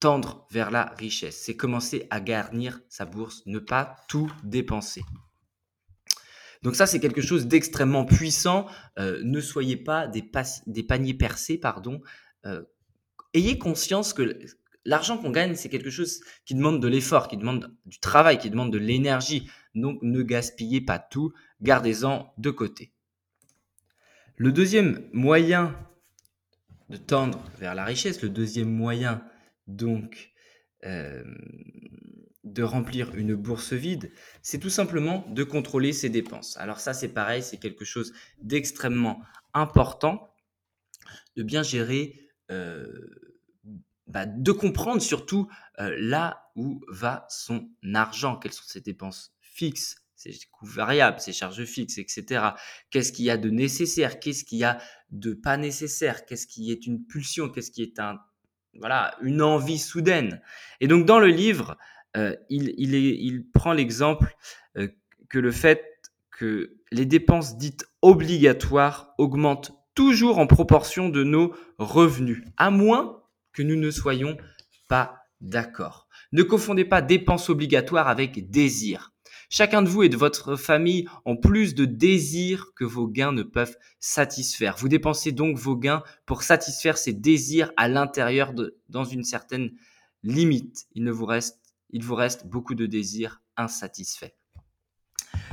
tendre 0.00 0.46
vers 0.50 0.70
la 0.70 0.94
richesse. 0.98 1.42
C'est 1.44 1.56
commencer 1.56 2.06
à 2.10 2.20
garnir 2.20 2.80
sa 2.88 3.06
bourse, 3.06 3.42
ne 3.46 3.58
pas 3.58 3.96
tout 4.08 4.30
dépenser. 4.42 5.02
Donc 6.62 6.76
ça, 6.76 6.86
c'est 6.86 7.00
quelque 7.00 7.20
chose 7.22 7.46
d'extrêmement 7.46 8.04
puissant. 8.04 8.66
Euh, 8.98 9.20
ne 9.22 9.40
soyez 9.40 9.76
pas 9.76 10.06
des, 10.08 10.30
des 10.66 10.82
paniers 10.82 11.14
percés, 11.14 11.58
pardon. 11.58 12.00
Ayez 13.32 13.58
conscience 13.58 14.12
que 14.12 14.38
l'argent 14.84 15.18
qu'on 15.18 15.30
gagne, 15.30 15.54
c'est 15.54 15.68
quelque 15.68 15.90
chose 15.90 16.20
qui 16.44 16.54
demande 16.54 16.80
de 16.80 16.88
l'effort, 16.88 17.28
qui 17.28 17.36
demande 17.36 17.74
du 17.86 17.98
travail, 17.98 18.38
qui 18.38 18.50
demande 18.50 18.72
de 18.72 18.78
l'énergie. 18.78 19.48
Donc 19.74 19.98
ne 20.02 20.22
gaspillez 20.22 20.80
pas 20.80 20.98
tout, 20.98 21.32
gardez-en 21.60 22.32
de 22.38 22.50
côté. 22.50 22.92
Le 24.36 24.52
deuxième 24.52 25.08
moyen 25.12 25.76
de 26.90 26.96
tendre 26.96 27.42
vers 27.58 27.74
la 27.74 27.84
richesse, 27.84 28.22
le 28.22 28.28
deuxième 28.28 28.70
moyen 28.70 29.22
donc 29.66 30.32
euh, 30.84 31.24
de 32.44 32.62
remplir 32.62 33.14
une 33.14 33.34
bourse 33.34 33.72
vide, 33.72 34.12
c'est 34.42 34.58
tout 34.58 34.70
simplement 34.70 35.24
de 35.30 35.44
contrôler 35.44 35.92
ses 35.92 36.10
dépenses. 36.10 36.56
Alors 36.58 36.80
ça 36.80 36.92
c'est 36.92 37.08
pareil, 37.08 37.42
c'est 37.42 37.56
quelque 37.56 37.84
chose 37.84 38.12
d'extrêmement 38.42 39.22
important 39.54 40.34
de 41.36 41.42
bien 41.42 41.62
gérer, 41.62 42.20
euh, 42.50 42.86
bah, 44.06 44.26
de 44.26 44.52
comprendre 44.52 45.00
surtout 45.00 45.48
euh, 45.80 45.94
là 45.98 46.50
où 46.56 46.80
va 46.88 47.26
son 47.30 47.68
argent, 47.94 48.36
quelles 48.36 48.52
sont 48.52 48.66
ses 48.66 48.80
dépenses 48.80 49.34
fixes, 49.40 49.96
ses 50.14 50.32
coûts 50.50 50.66
variables, 50.66 51.20
ses 51.20 51.32
charges 51.32 51.64
fixes, 51.64 51.98
etc. 51.98 52.48
Qu'est-ce 52.90 53.12
qu'il 53.12 53.24
y 53.24 53.30
a 53.30 53.36
de 53.36 53.50
nécessaire, 53.50 54.20
qu'est-ce 54.20 54.44
qu'il 54.44 54.58
y 54.58 54.64
a 54.64 54.78
de 55.10 55.32
pas 55.32 55.56
nécessaire, 55.56 56.26
qu'est-ce 56.26 56.46
qui 56.46 56.70
est 56.70 56.86
une 56.86 57.04
pulsion, 57.04 57.48
qu'est-ce 57.48 57.70
qui 57.70 57.82
est 57.82 57.98
un 57.98 58.18
voilà, 58.78 59.16
une 59.22 59.40
envie 59.40 59.78
soudaine? 59.78 60.42
Et 60.80 60.88
donc 60.88 61.06
dans 61.06 61.18
le 61.18 61.28
livre, 61.28 61.78
euh, 62.16 62.34
il, 62.50 62.74
il, 62.76 62.94
est, 62.94 63.16
il, 63.16 63.48
prend 63.50 63.72
l'exemple 63.72 64.36
euh, 64.76 64.88
que 65.28 65.38
le 65.38 65.52
fait 65.52 65.84
que 66.30 66.76
les 66.90 67.06
dépenses 67.06 67.56
dites 67.56 67.86
obligatoires 68.02 69.14
augmentent 69.18 69.72
toujours 69.94 70.38
en 70.38 70.46
proportion 70.46 71.08
de 71.08 71.22
nos 71.22 71.54
revenus, 71.78 72.44
à 72.56 72.70
moins 72.70 73.23
que 73.54 73.62
nous 73.62 73.76
ne 73.76 73.90
soyons 73.90 74.36
pas 74.88 75.24
d'accord. 75.40 76.08
Ne 76.32 76.42
confondez 76.42 76.84
pas 76.84 77.00
dépenses 77.00 77.48
obligatoires 77.48 78.08
avec 78.08 78.50
désir. 78.50 79.12
Chacun 79.48 79.82
de 79.82 79.88
vous 79.88 80.02
et 80.02 80.08
de 80.08 80.16
votre 80.16 80.56
famille 80.56 81.06
ont 81.24 81.36
plus 81.36 81.74
de 81.74 81.84
désirs 81.84 82.72
que 82.74 82.84
vos 82.84 83.06
gains 83.06 83.32
ne 83.32 83.42
peuvent 83.42 83.76
satisfaire. 84.00 84.74
Vous 84.76 84.88
dépensez 84.88 85.32
donc 85.32 85.56
vos 85.56 85.76
gains 85.76 86.02
pour 86.26 86.42
satisfaire 86.42 86.98
ces 86.98 87.12
désirs 87.12 87.72
à 87.76 87.88
l'intérieur 87.88 88.52
dans 88.88 89.04
une 89.04 89.22
certaine 89.22 89.70
limite. 90.22 90.86
Il 90.94 91.04
ne 91.04 91.12
vous 91.12 91.26
reste, 91.26 91.60
il 91.90 92.02
vous 92.02 92.14
reste 92.14 92.46
beaucoup 92.46 92.74
de 92.74 92.86
désirs 92.86 93.42
insatisfaits. 93.56 94.32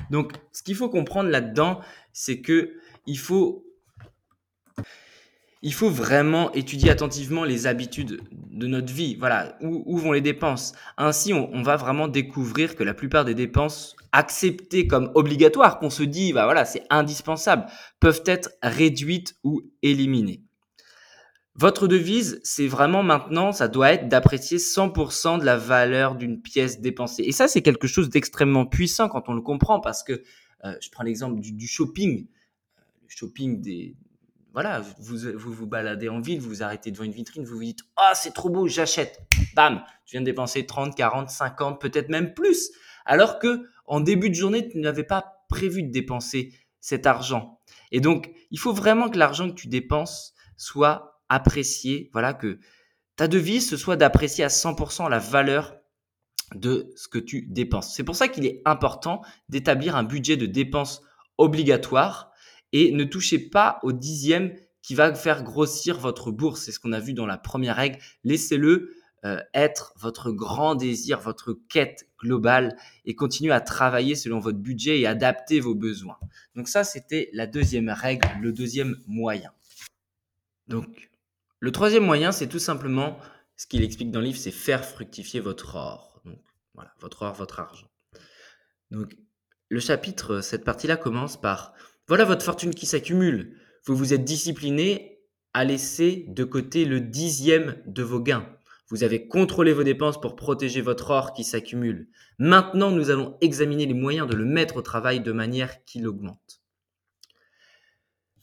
Donc, 0.10 0.34
ce 0.52 0.64
qu'il 0.64 0.76
faut 0.76 0.90
comprendre 0.90 1.30
là-dedans, 1.30 1.82
c'est 2.12 2.42
que 2.42 2.74
il 3.06 3.20
faut 3.20 3.66
il 5.64 5.74
faut 5.74 5.90
vraiment 5.90 6.52
étudier 6.54 6.90
attentivement 6.90 7.44
les 7.44 7.68
habitudes 7.68 8.22
de 8.32 8.68
notre 8.68 8.92
vie. 8.92 9.16
Voilà, 9.16 9.58
où, 9.62 9.98
vont 9.98 10.12
les 10.12 10.22
dépenses. 10.22 10.74
Ainsi, 10.98 11.34
on, 11.34 11.62
va 11.62 11.76
vraiment 11.76 12.08
découvrir 12.08 12.76
que 12.76 12.84
la 12.84 12.96
plupart 12.96 13.26
des 13.26 13.36
dépenses 13.36 13.96
acceptées 14.12 14.88
comme 14.88 15.12
obligatoires, 15.14 15.78
qu'on 15.78 15.92
se 15.92 16.04
dit, 16.04 16.34
bah 16.34 16.46
voilà, 16.46 16.66
c'est 16.66 16.84
indispensable, 16.90 17.68
peuvent 18.00 18.24
être 18.26 18.50
réduites 18.64 19.36
ou 19.44 19.62
éliminées. 19.84 20.44
Votre 21.54 21.88
devise, 21.88 22.40
c'est 22.44 22.68
vraiment 22.68 23.04
maintenant, 23.04 23.52
ça 23.52 23.68
doit 23.68 23.92
être 23.92 24.08
d'apprécier 24.08 24.58
100% 24.58 25.40
de 25.40 25.46
la 25.46 25.58
valeur 25.58 26.16
d'une 26.16 26.42
pièce 26.42 26.82
dépensée. 26.82 27.24
Et 27.24 27.32
ça, 27.32 27.48
c'est 27.48 27.62
quelque 27.62 27.88
chose 27.88 28.10
d'extrêmement 28.10 28.66
puissant 28.66 29.10
quand 29.10 29.30
on 29.30 29.34
le 29.34 29.42
comprend, 29.42 29.80
parce 29.80 30.02
que 30.02 30.24
euh, 30.64 30.74
je 30.82 30.90
prends 30.90 31.04
l'exemple 31.04 31.40
du, 31.40 31.52
du 31.52 31.68
shopping, 31.68 32.26
le 32.26 33.08
shopping 33.10 33.62
des, 33.62 33.96
voilà, 34.54 34.82
vous, 35.00 35.18
vous, 35.36 35.54
vous 35.54 35.68
baladez 35.68 36.10
en 36.10 36.20
ville, 36.20 36.42
vous 36.42 36.50
vous 36.50 36.64
arrêtez 36.64 36.92
devant 36.92 37.06
une 37.06 37.14
vitrine, 37.14 37.46
vous 37.46 37.56
vous 37.56 37.64
dites 37.64 37.82
Ah, 37.96 38.12
c'est 38.16 38.34
trop 38.34 38.50
beau, 38.50 38.68
j'achète. 38.68 39.20
Bam, 39.56 39.84
tu 40.06 40.14
viens 40.14 40.22
de 40.22 40.26
dépenser 40.26 40.66
30, 40.66 40.96
40, 40.96 41.30
50, 41.30 41.80
peut-être 41.80 42.10
même 42.10 42.34
plus. 42.34 42.72
Alors 43.06 43.40
que 43.40 43.66
en 43.86 44.00
début 44.00 44.30
de 44.30 44.36
journée, 44.36 44.68
tu 44.68 44.80
n'avais 44.80 45.04
pas 45.04 45.46
prévu 45.50 45.84
de 45.84 45.92
dépenser 45.92 46.54
cet 46.82 47.06
argent. 47.06 47.60
Et 47.92 48.00
donc, 48.02 48.32
il 48.52 48.60
faut 48.60 48.74
vraiment 48.74 49.10
que 49.10 49.18
l'argent 49.18 49.50
que 49.50 49.56
tu 49.56 49.68
dépenses 49.68 50.34
soit 50.58 51.22
apprécié. 51.30 52.10
Voilà, 52.12 52.34
que 52.34 52.60
ta 53.16 53.28
devise, 53.28 53.70
ce 53.70 53.78
soit 53.78 53.96
d'apprécier 53.96 54.44
à 54.44 54.48
100% 54.48 55.10
la 55.10 55.20
valeur 55.20 55.76
de 56.56 56.92
ce 56.96 57.08
que 57.08 57.20
tu 57.20 57.44
dépenses. 57.44 57.96
C'est 57.96 58.04
pour 58.04 58.16
ça 58.16 58.28
qu'il 58.28 58.46
est 58.46 58.62
important 58.66 59.22
d'établir 59.48 59.96
un 59.96 60.04
budget 60.04 60.36
de 60.36 60.46
dépenses 60.46 61.02
obligatoire 61.38 62.31
et 62.74 62.92
ne 62.92 63.04
touchez 63.04 63.40
pas 63.40 63.80
au 63.84 63.92
dixième 63.92 64.54
qui 64.82 64.96
va 64.96 65.14
faire 65.14 65.44
grossir 65.44 66.00
votre 66.00 66.32
bourse. 66.32 66.64
C'est 66.64 66.72
ce 66.72 66.80
qu'on 66.80 66.94
a 66.94 67.00
vu 67.00 67.14
dans 67.14 67.26
la 67.26 67.38
première 67.38 67.76
règle. 67.76 68.00
Laissez-le 68.24 68.96
euh, 69.24 69.40
être 69.54 69.94
votre 69.98 70.32
grand 70.32 70.74
désir, 70.74 71.20
votre 71.20 71.54
quête 71.70 72.08
globale 72.20 72.76
et 73.06 73.14
continuez 73.14 73.52
à 73.52 73.62
travailler 73.62 74.16
selon 74.16 74.40
votre 74.40 74.58
budget 74.58 75.00
et 75.00 75.06
adapter 75.06 75.60
vos 75.60 75.76
besoins. 75.76 76.18
Donc 76.56 76.68
ça, 76.68 76.84
c'était 76.84 77.30
la 77.34 77.46
deuxième 77.46 77.90
règle, 77.90 78.28
le 78.42 78.52
deuxième 78.52 78.98
moyen. 79.06 79.52
Donc, 80.68 81.12
le 81.60 81.72
troisième 81.72 82.04
moyen, 82.04 82.32
c'est 82.32 82.48
tout 82.48 82.60
simplement, 82.60 83.20
ce 83.56 83.68
qu'il 83.68 83.84
explique 83.84 84.10
dans 84.10 84.22
le 84.22 84.26
livre, 84.26 84.40
c'est 84.40 84.52
faire 84.52 84.84
fructifier 84.84 85.40
votre 85.40 85.76
or. 85.76 86.20
Donc, 86.26 86.40
voilà, 86.74 86.92
votre 87.00 87.22
or, 87.22 87.34
votre 87.36 87.60
argent. 87.60 87.92
Donc, 88.90 89.16
le 89.70 89.80
chapitre, 89.80 90.42
cette 90.42 90.64
partie-là 90.64 90.98
commence 90.98 91.40
par 91.40 91.74
voilà 92.08 92.26
votre 92.26 92.44
fortune 92.44 92.74
qui 92.74 92.86
s'accumule. 92.86 93.58
Vous 93.86 93.96
vous 93.96 94.14
êtes 94.14 94.24
discipliné 94.24 95.20
à 95.54 95.64
laisser 95.64 96.26
de 96.30 96.44
côté 96.44 96.86
le 96.86 97.02
dixième 97.02 97.82
de 97.86 98.04
vos 98.04 98.20
gains. 98.20 98.48
Vous 98.90 99.04
avez 99.04 99.28
contrôlé 99.28 99.72
vos 99.72 99.84
dépenses 99.84 100.20
pour 100.20 100.36
protéger 100.36 100.82
votre 100.82 101.12
or 101.12 101.34
qui 101.34 101.44
s'accumule. 101.44 102.10
Maintenant, 102.40 102.92
nous 102.92 103.10
allons 103.10 103.38
examiner 103.40 103.86
les 103.86 103.94
moyens 103.94 104.28
de 104.28 104.36
le 104.36 104.46
mettre 104.46 104.78
au 104.78 104.82
travail 104.82 105.22
de 105.22 105.32
manière 105.32 105.84
qu'il 105.86 106.08
augmente. 106.08 106.62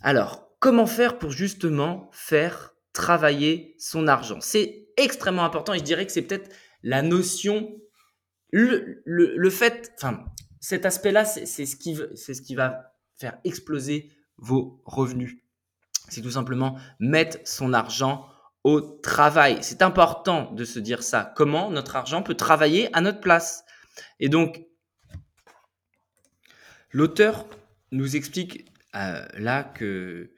Alors, 0.00 0.48
comment 0.58 0.86
faire 0.86 1.18
pour 1.18 1.32
justement 1.32 2.08
faire 2.12 2.74
travailler 2.92 3.74
son 3.78 4.08
argent? 4.08 4.40
C'est 4.40 4.88
extrêmement 4.96 5.44
important 5.44 5.74
et 5.74 5.78
je 5.78 5.84
dirais 5.84 6.06
que 6.06 6.12
c'est 6.12 6.22
peut-être 6.22 6.50
la 6.82 7.02
notion, 7.02 7.76
le, 8.50 9.50
fait, 9.50 9.92
enfin, 9.96 10.24
cet 10.60 10.86
aspect-là, 10.86 11.24
c'est 11.24 11.44
ce, 11.44 12.14
ce 12.16 12.40
qui 12.40 12.54
va 12.54 12.94
faire 13.18 13.38
exploser 13.44 14.10
vos 14.36 14.80
revenus. 14.84 15.38
C'est 16.08 16.22
tout 16.22 16.30
simplement 16.30 16.78
mettre 17.00 17.38
son 17.44 17.72
argent 17.72 18.28
au 18.64 18.80
travail. 18.80 19.58
C'est 19.60 19.82
important 19.82 20.52
de 20.52 20.64
se 20.64 20.78
dire 20.78 21.02
ça. 21.02 21.32
Comment 21.36 21.70
notre 21.70 21.96
argent 21.96 22.22
peut 22.22 22.34
travailler 22.34 22.94
à 22.94 23.00
notre 23.00 23.20
place. 23.20 23.64
Et 24.20 24.28
donc, 24.28 24.64
l'auteur 26.92 27.46
nous 27.92 28.16
explique 28.16 28.70
euh, 28.94 29.24
là 29.34 29.64
que, 29.64 30.32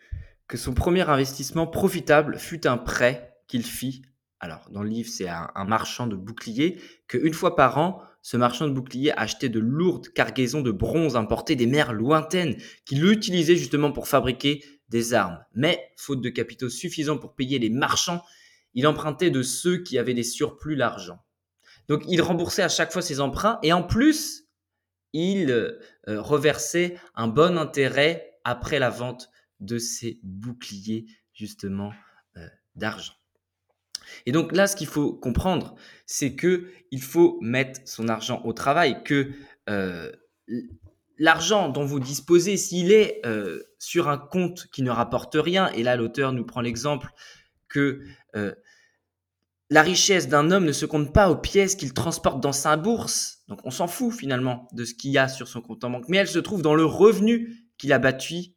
que 0.48 0.56
son 0.56 0.74
premier 0.74 1.08
investissement 1.08 1.66
profitable 1.66 2.38
fut 2.38 2.66
un 2.66 2.76
prêt 2.76 3.36
qu'il 3.46 3.64
fit. 3.64 4.02
Alors, 4.40 4.68
dans 4.70 4.82
le 4.82 4.88
livre, 4.88 5.10
c'est 5.10 5.28
un, 5.28 5.50
un 5.54 5.64
marchand 5.64 6.06
de 6.06 6.16
boucliers 6.16 6.80
qu'une 7.08 7.34
fois 7.34 7.56
par 7.56 7.78
an, 7.78 8.02
ce 8.22 8.36
marchand 8.36 8.68
de 8.68 8.72
boucliers 8.72 9.12
achetait 9.12 9.48
de 9.48 9.60
lourdes 9.60 10.08
cargaisons 10.08 10.60
de 10.60 10.70
bronze 10.70 11.16
importées 11.16 11.56
des 11.56 11.66
mers 11.66 11.92
lointaines 11.92 12.56
qu'il 12.84 13.04
utilisait 13.04 13.56
justement 13.56 13.92
pour 13.92 14.08
fabriquer 14.08 14.64
des 14.88 15.14
armes. 15.14 15.42
Mais, 15.54 15.92
faute 15.96 16.20
de 16.20 16.28
capitaux 16.28 16.68
suffisants 16.68 17.18
pour 17.18 17.34
payer 17.34 17.58
les 17.58 17.70
marchands, 17.70 18.22
il 18.74 18.86
empruntait 18.86 19.30
de 19.30 19.42
ceux 19.42 19.78
qui 19.78 19.98
avaient 19.98 20.14
des 20.14 20.22
surplus 20.22 20.76
d'argent. 20.76 21.18
Donc 21.88 22.04
il 22.06 22.20
remboursait 22.22 22.62
à 22.62 22.68
chaque 22.68 22.92
fois 22.92 23.02
ses 23.02 23.20
emprunts 23.20 23.58
et 23.62 23.72
en 23.72 23.82
plus, 23.82 24.44
il 25.12 25.50
euh, 25.50 25.80
reversait 26.06 26.96
un 27.14 27.26
bon 27.26 27.58
intérêt 27.58 28.38
après 28.44 28.78
la 28.78 28.90
vente 28.90 29.28
de 29.58 29.78
ses 29.78 30.20
boucliers 30.22 31.06
justement 31.32 31.92
euh, 32.36 32.46
d'argent. 32.76 33.14
Et 34.26 34.32
donc 34.32 34.54
là, 34.54 34.66
ce 34.66 34.76
qu'il 34.76 34.86
faut 34.86 35.12
comprendre, 35.12 35.74
c'est 36.06 36.34
que 36.34 36.66
il 36.90 37.02
faut 37.02 37.38
mettre 37.40 37.80
son 37.84 38.08
argent 38.08 38.42
au 38.44 38.52
travail, 38.52 39.02
que 39.04 39.30
euh, 39.68 40.10
l'argent 41.18 41.68
dont 41.68 41.84
vous 41.84 42.00
disposez, 42.00 42.56
s'il 42.56 42.92
est 42.92 43.20
euh, 43.26 43.62
sur 43.78 44.08
un 44.08 44.18
compte 44.18 44.66
qui 44.72 44.82
ne 44.82 44.90
rapporte 44.90 45.36
rien, 45.36 45.68
et 45.68 45.82
là 45.82 45.96
l'auteur 45.96 46.32
nous 46.32 46.44
prend 46.44 46.60
l'exemple 46.60 47.10
que 47.68 48.00
euh, 48.34 48.54
la 49.68 49.82
richesse 49.82 50.28
d'un 50.28 50.50
homme 50.50 50.64
ne 50.64 50.72
se 50.72 50.86
compte 50.86 51.12
pas 51.12 51.30
aux 51.30 51.36
pièces 51.36 51.76
qu'il 51.76 51.92
transporte 51.92 52.40
dans 52.40 52.52
sa 52.52 52.76
bourse, 52.76 53.44
donc 53.46 53.60
on 53.64 53.70
s'en 53.70 53.86
fout 53.86 54.12
finalement 54.12 54.66
de 54.72 54.84
ce 54.84 54.94
qu'il 54.94 55.12
y 55.12 55.18
a 55.18 55.28
sur 55.28 55.46
son 55.46 55.60
compte 55.60 55.84
en 55.84 55.90
banque, 55.90 56.08
mais 56.08 56.16
elle 56.16 56.28
se 56.28 56.40
trouve 56.40 56.62
dans 56.62 56.74
le 56.74 56.84
revenu 56.84 57.68
qu'il 57.78 57.92
a 57.92 57.98
battu 57.98 58.54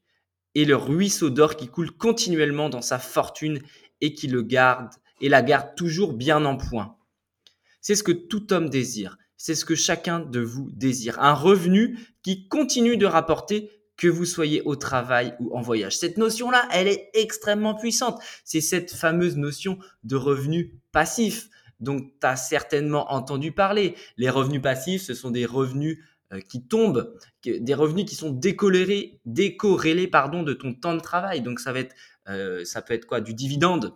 et 0.56 0.66
le 0.66 0.76
ruisseau 0.76 1.30
d'or 1.30 1.56
qui 1.56 1.68
coule 1.68 1.92
continuellement 1.92 2.70
dans 2.70 2.82
sa 2.82 3.00
fortune 3.00 3.60
et 4.02 4.14
qui 4.14 4.28
le 4.28 4.42
garde 4.42 4.90
et 5.22 5.30
la 5.30 5.42
garde 5.42 5.76
toujours 5.76 6.14
bien 6.14 6.44
en 6.46 6.58
point. 6.58 6.96
C'est 7.82 7.96
ce 7.96 8.04
que 8.04 8.12
tout 8.12 8.54
homme 8.54 8.70
désire. 8.70 9.18
c'est 9.36 9.56
ce 9.56 9.66
que 9.66 9.76
chacun 9.76 10.22
de 10.22 10.40
vous 10.40 10.70
désire. 10.72 11.20
Un 11.20 11.34
revenu 11.34 12.00
qui 12.22 12.48
continue 12.48 12.96
de 12.96 13.06
rapporter 13.06 13.70
que 13.98 14.08
vous 14.08 14.26
soyez 14.26 14.62
au 14.64 14.76
travail 14.76 15.36
ou 15.40 15.56
en 15.56 15.62
voyage. 15.62 15.98
Cette 15.98 16.18
notion-là, 16.18 16.68
elle 16.72 16.88
est 16.88 17.10
extrêmement 17.14 17.76
puissante. 17.76 18.22
C'est 18.44 18.62
cette 18.62 18.92
fameuse 18.92 19.38
notion 19.38 19.78
de 20.04 20.16
revenu 20.16 20.80
passif. 20.92 21.50
Donc, 21.80 22.14
tu 22.20 22.28
as 22.28 22.38
certainement 22.38 23.12
entendu 23.12 23.52
parler. 23.52 23.96
Les 24.18 24.30
revenus 24.30 24.62
passifs, 24.62 25.02
ce 25.02 25.14
sont 25.14 25.32
des 25.32 25.46
revenus 25.46 26.00
euh, 26.32 26.40
qui 26.40 26.66
tombent, 26.66 27.14
des 27.46 27.74
revenus 27.74 28.06
qui 28.06 28.16
sont 28.16 28.32
décorrélés, 28.32 29.20
décorrélés 29.26 30.08
pardon, 30.08 30.44
de 30.44 30.54
ton 30.54 30.74
temps 30.74 30.96
de 30.96 31.02
travail. 31.02 31.42
Donc, 31.42 31.60
ça, 31.60 31.74
va 31.74 31.80
être, 31.80 31.96
euh, 32.30 32.64
ça 32.66 32.82
peut 32.82 32.94
être 32.94 33.06
quoi? 33.06 33.22
Du 33.22 33.34
dividende 33.34 33.94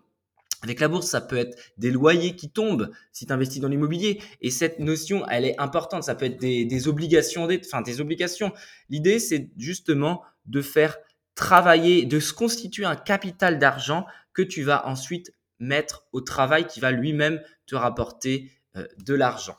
avec 0.64 0.80
la 0.80 0.88
bourse, 0.88 1.08
ça 1.08 1.22
peut 1.22 1.38
être 1.38 1.58
des 1.78 1.92
loyers 1.92 2.36
qui 2.36 2.50
tombent 2.50 2.92
si 3.12 3.26
tu 3.26 3.34
investis 3.34 3.62
dans 3.62 3.68
l'immobilier. 3.68 4.22
Et 4.42 4.50
cette 4.50 4.80
notion, 4.80 5.28
elle 5.28 5.46
est 5.46 5.60
importante. 5.60 6.04
Ça 6.04 6.16
peut 6.16 6.26
être 6.26 6.40
des, 6.40 6.88
obligations, 6.88 7.48
enfin 7.66 7.82
des 7.82 8.02
obligations. 8.02 8.52
L'idée, 8.90 9.20
c'est 9.20 9.50
justement 9.58 10.24
de 10.46 10.62
faire 10.62 10.98
travailler, 11.36 12.06
de 12.06 12.20
se 12.20 12.34
constituer 12.34 12.86
un 12.86 12.96
capital 12.96 13.60
d'argent 13.60 14.06
que 14.34 14.42
tu 14.42 14.64
vas 14.64 14.88
ensuite 14.88 15.34
mettre 15.60 16.06
au 16.12 16.22
travail 16.22 16.66
qui 16.68 16.80
va 16.80 16.92
lui-même 16.92 17.42
te 17.66 17.76
rapporter 17.76 18.52
euh, 18.76 18.88
de 19.06 19.14
l'argent. 19.14 19.58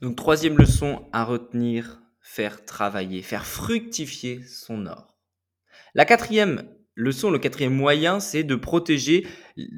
Donc 0.00 0.16
troisième 0.16 0.58
leçon 0.58 1.08
à 1.12 1.24
retenir, 1.24 2.00
faire 2.20 2.64
travailler, 2.64 3.22
faire 3.22 3.46
fructifier 3.46 4.42
son 4.44 4.86
or. 4.86 5.16
La 5.94 6.04
quatrième 6.04 6.68
leçon, 6.94 7.30
le 7.30 7.38
quatrième 7.38 7.74
moyen, 7.74 8.20
c'est 8.20 8.44
de 8.44 8.54
protéger 8.54 9.26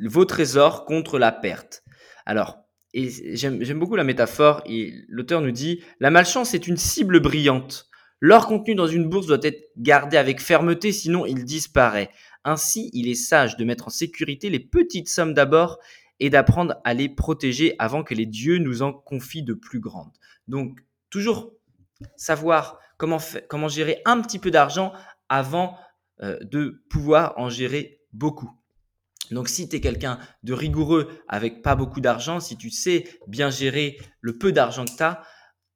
vos 0.05 0.25
trésors 0.25 0.85
contre 0.85 1.19
la 1.19 1.33
perte. 1.33 1.83
Alors, 2.25 2.59
et 2.95 3.11
j'aime 3.37 3.79
beaucoup 3.79 3.97
la 3.97 4.05
métaphore, 4.05 4.63
l'auteur 5.09 5.43
nous 5.43 5.51
dit, 5.51 5.83
la 6.01 6.11
malchance 6.11 6.55
est 6.55 6.67
une 6.67 6.79
cible 6.79 7.21
brillante. 7.21 7.89
L'or 8.21 8.47
contenu 8.47 8.75
dans 8.75 8.87
une 8.87 9.09
bourse 9.09 9.27
doit 9.27 9.39
être 9.43 9.71
gardé 9.77 10.17
avec 10.17 10.41
fermeté, 10.41 10.93
sinon 10.93 11.27
il 11.27 11.45
disparaît. 11.45 12.11
Ainsi, 12.45 12.91
il 12.95 13.09
est 13.09 13.15
sage 13.15 13.57
de 13.57 13.65
mettre 13.65 13.89
en 13.89 13.91
sécurité 13.91 14.49
les 14.49 14.61
petites 14.61 15.09
sommes 15.11 15.35
d'abord 15.35 15.79
et 16.21 16.31
d'apprendre 16.31 16.77
à 16.85 16.95
les 16.95 17.11
protéger 17.11 17.75
avant 17.79 18.03
que 18.03 18.15
les 18.15 18.25
dieux 18.25 18.59
nous 18.59 18.81
en 18.81 18.95
confient 18.95 19.43
de 19.43 19.53
plus 19.53 19.81
grandes. 19.81 20.15
Donc, 20.49 20.79
toujours 21.11 21.53
savoir 22.17 22.79
comment, 22.97 23.19
comment 23.49 23.69
gérer 23.69 24.01
un 24.07 24.23
petit 24.23 24.39
peu 24.39 24.51
d'argent 24.51 24.93
avant 25.29 25.77
euh, 26.23 26.39
de 26.43 26.83
pouvoir 26.91 27.35
en 27.37 27.49
gérer 27.49 28.01
beaucoup. 28.13 28.51
Donc 29.31 29.49
si 29.49 29.69
tu 29.69 29.77
es 29.77 29.81
quelqu'un 29.81 30.19
de 30.43 30.53
rigoureux 30.53 31.09
avec 31.29 31.63
pas 31.63 31.75
beaucoup 31.75 32.01
d'argent, 32.01 32.41
si 32.41 32.57
tu 32.57 32.71
sais 32.71 33.09
bien 33.27 33.51
gérer 33.51 33.99
le 34.21 34.39
peu 34.39 34.53
d'argent 34.53 34.85
que 34.85 34.97
tu 34.97 35.03
as, 35.03 35.23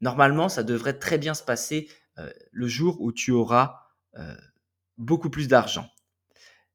normalement 0.00 0.48
ça 0.48 0.62
devrait 0.62 0.98
très 0.98 1.18
bien 1.18 1.34
se 1.34 1.42
passer 1.42 1.88
euh, 2.18 2.30
le 2.52 2.68
jour 2.68 3.00
où 3.00 3.12
tu 3.12 3.32
auras 3.32 3.76
euh, 4.16 4.34
beaucoup 4.98 5.30
plus 5.30 5.48
d'argent. 5.48 5.88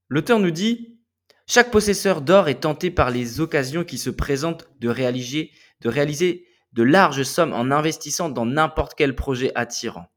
L'auteur 0.10 0.40
nous 0.40 0.52
dit, 0.52 1.00
chaque 1.48 1.72
possesseur 1.72 2.22
d'or 2.22 2.50
est 2.50 2.62
tenté 2.62 2.92
par 2.92 3.10
les 3.10 3.40
occasions 3.40 3.84
qui 3.84 3.98
se 3.98 4.10
présentent 4.10 4.68
de 4.80 4.90
réaliser, 4.90 5.52
de 5.82 5.90
réaliser 5.90 6.48
de 6.74 6.84
larges 6.84 7.24
sommes 7.24 7.54
en 7.54 7.72
investissant 7.72 8.30
dans 8.30 8.46
n'importe 8.46 8.94
quel 8.98 9.16
projet 9.16 9.52
attirant. 9.56 10.08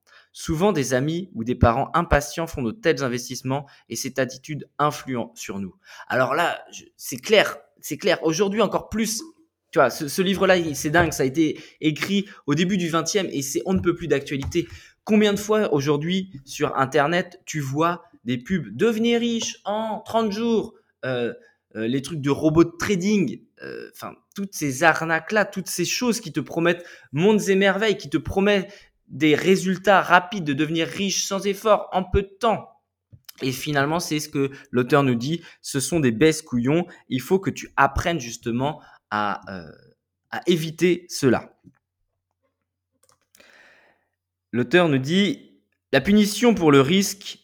Souvent, 0.40 0.70
des 0.70 0.94
amis 0.94 1.30
ou 1.34 1.42
des 1.42 1.56
parents 1.56 1.90
impatients 1.94 2.46
font 2.46 2.62
de 2.62 2.70
tels 2.70 3.02
investissements 3.02 3.66
et 3.88 3.96
cette 3.96 4.20
attitude 4.20 4.68
influent 4.78 5.32
sur 5.34 5.58
nous. 5.58 5.74
Alors 6.06 6.32
là, 6.32 6.64
c'est 6.96 7.16
clair, 7.16 7.58
c'est 7.80 7.98
clair. 7.98 8.22
Aujourd'hui, 8.22 8.62
encore 8.62 8.88
plus, 8.88 9.24
tu 9.72 9.80
vois, 9.80 9.90
ce, 9.90 10.22
livre-là, 10.22 10.54
c'est 10.74 10.90
dingue. 10.90 11.12
Ça 11.12 11.24
a 11.24 11.26
été 11.26 11.60
écrit 11.80 12.28
au 12.46 12.54
début 12.54 12.76
du 12.76 12.88
20e 12.88 13.28
et 13.32 13.42
c'est 13.42 13.62
on 13.66 13.74
ne 13.74 13.80
peut 13.80 13.96
plus 13.96 14.06
d'actualité. 14.06 14.68
Combien 15.02 15.32
de 15.32 15.40
fois 15.40 15.74
aujourd'hui 15.74 16.30
sur 16.44 16.76
Internet, 16.76 17.40
tu 17.44 17.58
vois 17.58 18.04
des 18.22 18.38
pubs 18.38 18.68
devenir 18.76 19.18
riche 19.18 19.56
en 19.64 20.02
30 20.06 20.30
jours, 20.30 20.74
euh, 21.04 21.34
euh, 21.74 21.88
les 21.88 22.00
trucs 22.00 22.20
de 22.20 22.30
robots 22.30 22.62
de 22.62 22.76
trading, 22.78 23.42
euh, 23.64 23.90
enfin, 23.92 24.14
toutes 24.36 24.54
ces 24.54 24.84
arnaques-là, 24.84 25.44
toutes 25.44 25.68
ces 25.68 25.84
choses 25.84 26.20
qui 26.20 26.32
te 26.32 26.40
promettent 26.40 26.84
mondes 27.12 27.40
et 27.48 27.56
merveilles, 27.56 27.96
qui 27.96 28.08
te 28.08 28.18
promettent 28.18 28.72
des 29.08 29.34
résultats 29.34 30.02
rapides, 30.02 30.44
de 30.44 30.52
devenir 30.52 30.86
riche 30.86 31.26
sans 31.26 31.46
effort 31.46 31.88
en 31.92 32.04
peu 32.04 32.22
de 32.22 32.36
temps. 32.40 32.68
Et 33.40 33.52
finalement, 33.52 34.00
c'est 34.00 34.20
ce 34.20 34.28
que 34.28 34.50
l'auteur 34.70 35.02
nous 35.02 35.14
dit, 35.14 35.42
ce 35.62 35.80
sont 35.80 36.00
des 36.00 36.10
baisses 36.10 36.42
couillons. 36.42 36.86
Il 37.08 37.20
faut 37.20 37.38
que 37.38 37.50
tu 37.50 37.72
apprennes 37.76 38.20
justement 38.20 38.82
à, 39.10 39.40
euh, 39.52 39.70
à 40.30 40.40
éviter 40.46 41.06
cela. 41.08 41.58
L'auteur 44.52 44.88
nous 44.88 44.98
dit, 44.98 45.60
la 45.92 46.00
punition 46.00 46.54
pour 46.54 46.72
le 46.72 46.80
risque 46.80 47.38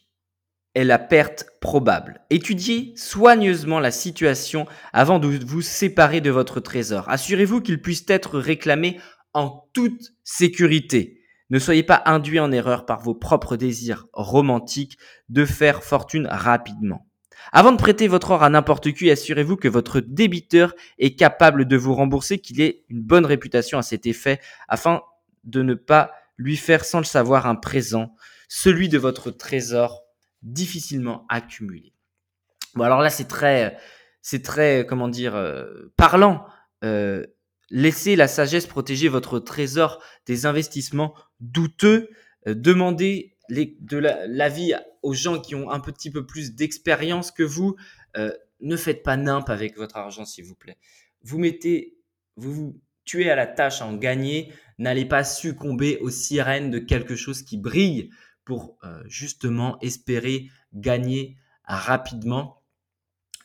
est 0.73 0.83
la 0.83 0.99
perte 0.99 1.45
probable. 1.61 2.21
Étudiez 2.29 2.93
soigneusement 2.97 3.79
la 3.79 3.91
situation 3.91 4.67
avant 4.91 5.19
de 5.19 5.27
vous 5.27 5.61
séparer 5.61 6.19
de 6.19 6.29
votre 6.31 6.59
trésor. 6.59 7.07
Assurez-vous 7.09 7.61
qu'il 7.61 7.81
puisse 7.81 8.03
être 8.09 8.37
réclamé 8.37 8.99
en 9.33 9.69
toute 9.73 10.13
sécurité. 10.23 11.21
Ne 11.49 11.59
soyez 11.59 11.83
pas 11.83 12.01
induit 12.05 12.39
en 12.39 12.51
erreur 12.51 12.85
par 12.85 13.01
vos 13.01 13.13
propres 13.13 13.55
désirs 13.55 14.07
romantiques 14.13 14.97
de 15.29 15.45
faire 15.45 15.83
fortune 15.83 16.27
rapidement. 16.29 17.05
Avant 17.51 17.71
de 17.71 17.77
prêter 17.77 18.07
votre 18.07 18.31
or 18.31 18.43
à 18.43 18.49
n'importe 18.49 18.91
qui, 18.93 19.11
assurez-vous 19.11 19.55
que 19.55 19.67
votre 19.67 19.99
débiteur 19.99 20.73
est 20.97 21.15
capable 21.15 21.65
de 21.65 21.77
vous 21.77 21.93
rembourser, 21.93 22.39
qu'il 22.39 22.61
ait 22.61 22.83
une 22.89 23.01
bonne 23.01 23.25
réputation 23.25 23.77
à 23.77 23.83
cet 23.83 24.07
effet, 24.07 24.39
afin 24.67 25.03
de 25.43 25.61
ne 25.61 25.75
pas 25.75 26.11
lui 26.37 26.57
faire 26.57 26.83
sans 26.83 26.97
le 26.97 27.05
savoir 27.05 27.45
un 27.45 27.55
présent, 27.55 28.15
celui 28.47 28.89
de 28.89 28.97
votre 28.97 29.31
trésor 29.31 30.03
difficilement 30.41 31.25
accumulé. 31.29 31.93
Bon 32.75 32.83
alors 32.83 33.01
là 33.01 33.09
c'est 33.09 33.27
très, 33.27 33.77
c'est 34.21 34.43
très 34.43 34.85
comment 34.87 35.07
dire 35.07 35.35
euh, 35.35 35.93
parlant. 35.95 36.45
Euh, 36.83 37.25
Laissez 37.69 38.15
la 38.15 38.27
sagesse 38.27 38.67
protéger 38.67 39.07
votre 39.07 39.39
trésor 39.39 40.01
des 40.25 40.45
investissements 40.45 41.15
douteux. 41.39 42.09
Euh, 42.47 42.53
demandez 42.53 43.35
de 43.49 43.97
l'avis 43.97 44.73
aux 45.03 45.13
gens 45.13 45.39
qui 45.39 45.55
ont 45.55 45.69
un 45.69 45.79
petit 45.79 46.09
peu 46.09 46.25
plus 46.25 46.55
d'expérience 46.55 47.31
que 47.31 47.43
vous. 47.43 47.75
Euh, 48.17 48.31
ne 48.61 48.75
faites 48.77 49.03
pas 49.03 49.17
nimp 49.17 49.49
avec 49.49 49.77
votre 49.77 49.97
argent, 49.97 50.25
s'il 50.25 50.45
vous 50.45 50.55
plaît. 50.55 50.77
Vous 51.21 51.37
mettez, 51.37 51.97
vous 52.35 52.53
vous 52.53 52.81
tuez 53.03 53.29
à 53.29 53.35
la 53.35 53.47
tâche 53.47 53.81
en 53.81 53.95
gagner. 53.95 54.51
N'allez 54.77 55.05
pas 55.05 55.23
succomber 55.23 55.97
aux 55.99 56.09
sirènes 56.09 56.71
de 56.71 56.79
quelque 56.79 57.15
chose 57.15 57.43
qui 57.43 57.57
brille 57.57 58.09
pour 58.43 58.77
euh, 58.83 59.03
justement 59.07 59.79
espérer 59.81 60.49
gagner 60.73 61.37
rapidement 61.63 62.61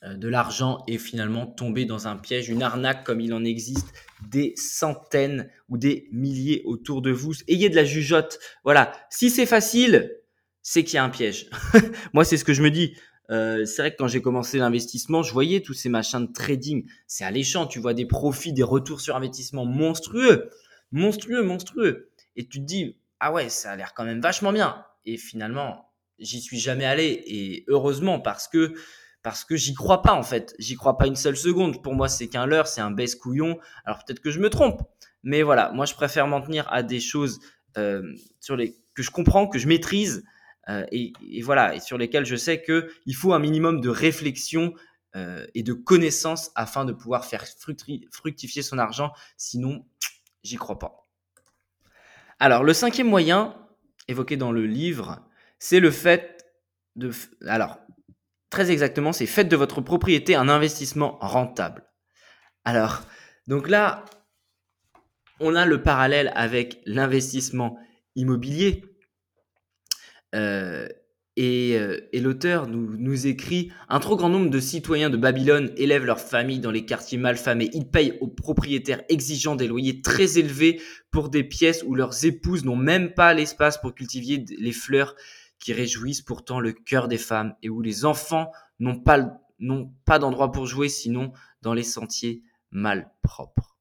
de 0.02 0.28
l'argent 0.28 0.82
et 0.88 0.96
finalement 0.96 1.46
tomber 1.46 1.84
dans 1.84 2.08
un 2.08 2.16
piège, 2.16 2.48
une 2.48 2.62
arnaque 2.62 3.04
comme 3.04 3.20
il 3.20 3.34
en 3.34 3.44
existe 3.44 3.92
des 4.28 4.54
centaines 4.56 5.50
ou 5.68 5.76
des 5.76 6.08
milliers 6.10 6.62
autour 6.64 7.02
de 7.02 7.10
vous. 7.10 7.32
Ayez 7.48 7.68
de 7.68 7.76
la 7.76 7.84
jugeote. 7.84 8.38
Voilà. 8.64 8.92
Si 9.10 9.28
c'est 9.28 9.46
facile, 9.46 10.16
c'est 10.62 10.84
qu'il 10.84 10.94
y 10.94 10.98
a 10.98 11.04
un 11.04 11.10
piège. 11.10 11.50
Moi, 12.12 12.24
c'est 12.24 12.36
ce 12.36 12.44
que 12.44 12.54
je 12.54 12.62
me 12.62 12.70
dis. 12.70 12.96
Euh, 13.30 13.64
c'est 13.64 13.82
vrai 13.82 13.92
que 13.92 13.96
quand 13.96 14.08
j'ai 14.08 14.20
commencé 14.22 14.58
l'investissement, 14.58 15.22
je 15.22 15.32
voyais 15.32 15.60
tous 15.60 15.74
ces 15.74 15.88
machins 15.88 16.26
de 16.26 16.32
trading. 16.32 16.86
C'est 17.06 17.24
alléchant. 17.24 17.66
Tu 17.66 17.78
vois 17.78 17.94
des 17.94 18.06
profits, 18.06 18.52
des 18.52 18.62
retours 18.62 19.00
sur 19.00 19.16
investissement 19.16 19.64
monstrueux. 19.64 20.50
Monstrueux, 20.92 21.42
monstrueux. 21.42 22.10
Et 22.36 22.46
tu 22.46 22.60
te 22.60 22.64
dis, 22.64 22.96
ah 23.20 23.32
ouais, 23.32 23.48
ça 23.48 23.72
a 23.72 23.76
l'air 23.76 23.94
quand 23.94 24.04
même 24.04 24.20
vachement 24.20 24.52
bien. 24.52 24.84
Et 25.04 25.16
finalement, 25.16 25.90
j'y 26.18 26.40
suis 26.40 26.58
jamais 26.58 26.84
allé. 26.84 27.22
Et 27.26 27.64
heureusement, 27.68 28.18
parce 28.18 28.48
que 28.48 28.74
parce 29.22 29.44
que 29.44 29.56
j'y 29.56 29.74
crois 29.74 30.02
pas 30.02 30.14
en 30.14 30.22
fait. 30.22 30.54
J'y 30.58 30.76
crois 30.76 30.96
pas 30.98 31.06
une 31.06 31.16
seule 31.16 31.36
seconde. 31.36 31.82
Pour 31.82 31.94
moi, 31.94 32.08
c'est 32.08 32.28
qu'un 32.28 32.46
leurre, 32.46 32.66
c'est 32.66 32.80
un 32.80 32.90
baisse 32.90 33.14
couillon. 33.14 33.58
Alors 33.84 34.04
peut-être 34.04 34.20
que 34.20 34.30
je 34.30 34.40
me 34.40 34.50
trompe, 34.50 34.82
mais 35.22 35.42
voilà, 35.42 35.70
moi 35.72 35.86
je 35.86 35.94
préfère 35.94 36.26
m'en 36.26 36.40
tenir 36.40 36.70
à 36.72 36.82
des 36.82 37.00
choses 37.00 37.40
euh, 37.76 38.02
sur 38.40 38.56
les 38.56 38.76
que 38.94 39.02
je 39.02 39.10
comprends, 39.10 39.46
que 39.46 39.58
je 39.58 39.68
maîtrise 39.68 40.24
euh, 40.68 40.84
et, 40.92 41.12
voilà, 41.42 41.74
et 41.74 41.80
sur 41.80 41.96
lesquelles 41.96 42.26
je 42.26 42.36
sais 42.36 42.60
que 42.60 42.90
il 43.06 43.14
faut 43.14 43.32
un 43.32 43.38
minimum 43.38 43.80
de 43.80 43.88
réflexion 43.88 44.74
euh, 45.16 45.46
et 45.54 45.62
de 45.62 45.72
connaissance 45.72 46.50
afin 46.54 46.84
de 46.84 46.92
pouvoir 46.92 47.24
faire 47.24 47.44
fructifier 48.10 48.62
son 48.62 48.78
argent. 48.78 49.12
Sinon, 49.36 49.84
j'y 50.42 50.56
crois 50.56 50.78
pas. 50.78 51.06
Alors 52.38 52.64
le 52.64 52.72
cinquième 52.72 53.08
moyen 53.08 53.56
évoqué 54.08 54.36
dans 54.36 54.52
le 54.52 54.66
livre, 54.66 55.20
c'est 55.58 55.80
le 55.80 55.90
fait 55.90 56.44
de 56.96 57.10
alors 57.46 57.78
Très 58.50 58.70
exactement, 58.70 59.12
c'est 59.12 59.26
faites 59.26 59.48
de 59.48 59.56
votre 59.56 59.80
propriété 59.80 60.34
un 60.34 60.48
investissement 60.48 61.18
rentable. 61.20 61.84
Alors, 62.64 63.02
donc 63.46 63.68
là, 63.68 64.04
on 65.38 65.54
a 65.54 65.66
le 65.66 65.82
parallèle 65.82 66.32
avec 66.34 66.80
l'investissement 66.84 67.78
immobilier. 68.16 68.84
Euh, 70.34 70.88
euh, 71.38 72.00
et, 72.12 72.20
l'auteur 72.20 72.66
nous, 72.66 72.96
nous, 72.98 73.26
écrit 73.26 73.72
Un 73.88 74.00
trop 74.00 74.16
grand 74.16 74.28
nombre 74.28 74.50
de 74.50 74.60
citoyens 74.60 75.08
de 75.08 75.16
Babylone 75.16 75.72
élèvent 75.76 76.04
leurs 76.04 76.20
familles 76.20 76.58
dans 76.58 76.70
les 76.70 76.84
quartiers 76.84 77.18
malfamés. 77.18 77.70
Ils 77.72 77.88
payent 77.88 78.18
aux 78.20 78.28
propriétaires 78.28 79.02
exigeants 79.08 79.56
des 79.56 79.68
loyers 79.68 80.02
très 80.02 80.38
élevés 80.38 80.82
pour 81.10 81.30
des 81.30 81.44
pièces 81.44 81.82
où 81.86 81.94
leurs 81.94 82.24
épouses 82.26 82.64
n'ont 82.64 82.76
même 82.76 83.14
pas 83.14 83.32
l'espace 83.32 83.78
pour 83.80 83.94
cultiver 83.94 84.44
les 84.58 84.72
fleurs 84.72 85.14
qui 85.60 85.72
réjouissent 85.72 86.22
pourtant 86.22 86.58
le 86.58 86.72
cœur 86.72 87.06
des 87.06 87.18
femmes 87.18 87.54
et 87.62 87.68
où 87.68 87.80
les 87.80 88.04
enfants 88.04 88.50
n'ont 88.80 88.98
pas, 88.98 89.40
n'ont 89.60 89.92
pas 90.04 90.18
d'endroit 90.18 90.50
pour 90.50 90.66
jouer 90.66 90.88
sinon 90.88 91.32
dans 91.62 91.74
les 91.74 91.84
sentiers 91.84 92.42
mal 92.70 93.12
propres. 93.22 93.76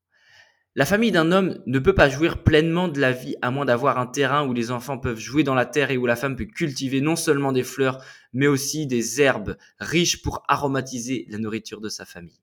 La 0.75 0.85
famille 0.85 1.11
d'un 1.11 1.31
homme 1.31 1.61
ne 1.65 1.79
peut 1.79 1.95
pas 1.95 2.09
jouir 2.09 2.43
pleinement 2.43 2.87
de 2.87 2.99
la 2.99 3.11
vie 3.11 3.35
à 3.41 3.49
moins 3.49 3.65
d'avoir 3.65 3.97
un 3.97 4.05
terrain 4.05 4.47
où 4.47 4.53
les 4.53 4.71
enfants 4.71 4.99
peuvent 4.99 5.19
jouer 5.19 5.43
dans 5.43 5.55
la 5.55 5.65
terre 5.65 5.89
et 5.89 5.97
où 5.97 6.05
la 6.05 6.15
femme 6.15 6.35
peut 6.35 6.45
cultiver 6.45 7.01
non 7.01 7.15
seulement 7.15 7.51
des 7.51 7.63
fleurs, 7.63 8.03
mais 8.33 8.47
aussi 8.47 8.85
des 8.85 9.19
herbes 9.19 9.57
riches 9.79 10.21
pour 10.21 10.43
aromatiser 10.47 11.25
la 11.29 11.39
nourriture 11.39 11.81
de 11.81 11.89
sa 11.89 12.05
famille. 12.05 12.39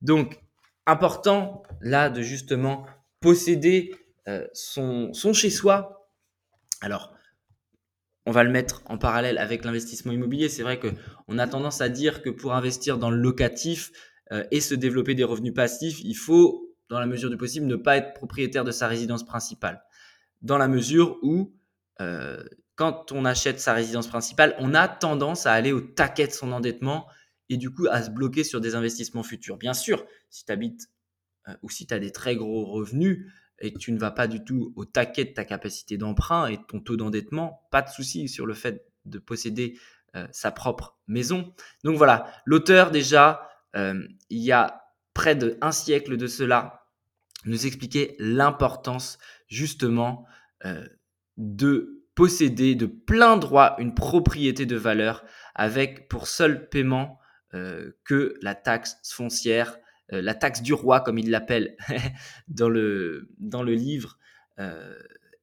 Donc, 0.00 0.40
important 0.86 1.62
là 1.80 2.08
de 2.08 2.22
justement 2.22 2.86
posséder 3.20 3.94
euh, 4.26 4.46
son, 4.54 5.12
son 5.12 5.32
chez-soi. 5.32 6.08
Alors, 6.80 7.12
on 8.26 8.32
va 8.32 8.44
le 8.44 8.50
mettre 8.50 8.82
en 8.86 8.98
parallèle 8.98 9.38
avec 9.38 9.64
l'investissement 9.64 10.12
immobilier. 10.12 10.48
C'est 10.48 10.62
vrai 10.62 10.78
qu'on 10.78 11.38
a 11.38 11.46
tendance 11.46 11.80
à 11.80 11.88
dire 11.88 12.22
que 12.22 12.30
pour 12.30 12.54
investir 12.54 12.98
dans 12.98 13.10
le 13.10 13.16
locatif 13.16 13.90
euh, 14.32 14.44
et 14.50 14.60
se 14.60 14.74
développer 14.74 15.14
des 15.14 15.24
revenus 15.24 15.54
passifs, 15.54 16.00
il 16.04 16.14
faut 16.14 16.70
dans 16.90 16.98
la 16.98 17.06
mesure 17.06 17.30
du 17.30 17.36
possible, 17.36 17.66
ne 17.66 17.76
pas 17.76 17.96
être 17.96 18.12
propriétaire 18.14 18.64
de 18.64 18.72
sa 18.72 18.88
résidence 18.88 19.24
principale. 19.24 19.82
Dans 20.42 20.58
la 20.58 20.68
mesure 20.68 21.18
où, 21.22 21.54
euh, 22.00 22.42
quand 22.74 23.12
on 23.12 23.24
achète 23.24 23.60
sa 23.60 23.72
résidence 23.72 24.08
principale, 24.08 24.56
on 24.58 24.74
a 24.74 24.88
tendance 24.88 25.46
à 25.46 25.52
aller 25.52 25.72
au 25.72 25.80
taquet 25.80 26.26
de 26.26 26.32
son 26.32 26.50
endettement 26.50 27.06
et 27.48 27.56
du 27.56 27.70
coup 27.70 27.86
à 27.90 28.02
se 28.02 28.10
bloquer 28.10 28.42
sur 28.42 28.60
des 28.60 28.74
investissements 28.74 29.22
futurs. 29.22 29.56
Bien 29.56 29.74
sûr, 29.74 30.04
si 30.30 30.44
tu 30.44 30.52
habites 30.52 30.88
euh, 31.48 31.54
ou 31.62 31.70
si 31.70 31.86
tu 31.86 31.94
as 31.94 32.00
des 32.00 32.10
très 32.10 32.34
gros 32.36 32.64
revenus 32.64 33.30
et 33.60 33.72
tu 33.74 33.92
ne 33.92 33.98
vas 33.98 34.10
pas 34.10 34.26
du 34.26 34.42
tout 34.42 34.72
au 34.76 34.84
taquet 34.84 35.24
de 35.24 35.32
ta 35.32 35.44
capacité 35.44 35.96
d'emprunt 35.96 36.46
et 36.46 36.56
de 36.56 36.62
ton 36.62 36.80
taux 36.80 36.96
d'endettement, 36.96 37.66
pas 37.70 37.82
de 37.82 37.88
souci 37.88 38.28
sur 38.28 38.46
le 38.46 38.54
fait 38.54 38.86
de 39.04 39.18
posséder 39.18 39.78
euh, 40.16 40.26
sa 40.32 40.50
propre 40.50 40.98
maison. 41.06 41.54
Donc 41.84 41.96
voilà, 41.96 42.32
l'auteur 42.44 42.90
déjà, 42.90 43.46
il 43.74 44.18
y 44.30 44.50
a 44.50 44.82
près 45.14 45.36
d'un 45.36 45.70
siècle 45.70 46.16
de 46.16 46.26
cela, 46.26 46.86
nous 47.44 47.66
expliquer 47.66 48.16
l'importance 48.18 49.18
justement 49.48 50.26
euh, 50.64 50.86
de 51.36 52.04
posséder 52.14 52.74
de 52.74 52.86
plein 52.86 53.36
droit 53.36 53.76
une 53.78 53.94
propriété 53.94 54.66
de 54.66 54.76
valeur 54.76 55.24
avec 55.54 56.08
pour 56.08 56.26
seul 56.26 56.68
paiement 56.68 57.18
euh, 57.54 57.92
que 58.04 58.34
la 58.42 58.54
taxe 58.54 58.98
foncière, 59.04 59.78
euh, 60.12 60.22
la 60.22 60.34
taxe 60.34 60.62
du 60.62 60.72
roi 60.72 61.00
comme 61.00 61.18
il 61.18 61.30
l'appelle 61.30 61.76
dans, 62.48 62.68
le, 62.68 63.28
dans 63.38 63.62
le 63.62 63.74
livre. 63.74 64.18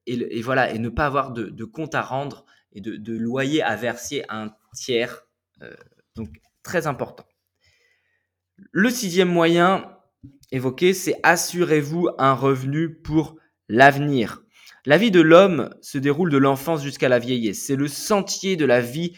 Et, 0.06 0.40
voilà, 0.42 0.72
et 0.72 0.78
ne 0.78 0.88
pas 0.88 1.06
avoir 1.06 1.32
de, 1.32 1.64
compte 1.64 1.96
à 1.96 2.02
rendre 2.02 2.46
et 2.72 2.80
de, 2.80 2.96
de, 2.96 3.16
loyer 3.16 3.62
à 3.62 3.74
verser 3.74 4.22
à 4.28 4.42
un 4.42 4.54
tiers. 4.72 5.26
donc 6.14 6.40
très 6.62 6.86
important. 6.86 7.26
Le 8.70 8.90
sixième 8.90 9.28
moyen, 9.28 9.90
évoqué, 10.52 10.94
c'est 10.94 11.16
assurez-vous 11.22 12.10
un 12.18 12.34
revenu 12.34 12.94
pour 12.94 13.36
l'avenir. 13.68 14.42
La 14.86 14.96
vie 14.96 15.10
de 15.10 15.20
l'homme 15.20 15.70
se 15.82 15.98
déroule 15.98 16.30
de 16.30 16.38
l'enfance 16.38 16.82
jusqu'à 16.82 17.08
la 17.08 17.18
vieillesse. 17.18 17.62
C'est 17.62 17.76
le 17.76 17.88
sentier 17.88 18.56
de 18.56 18.64
la 18.64 18.80
vie 18.80 19.16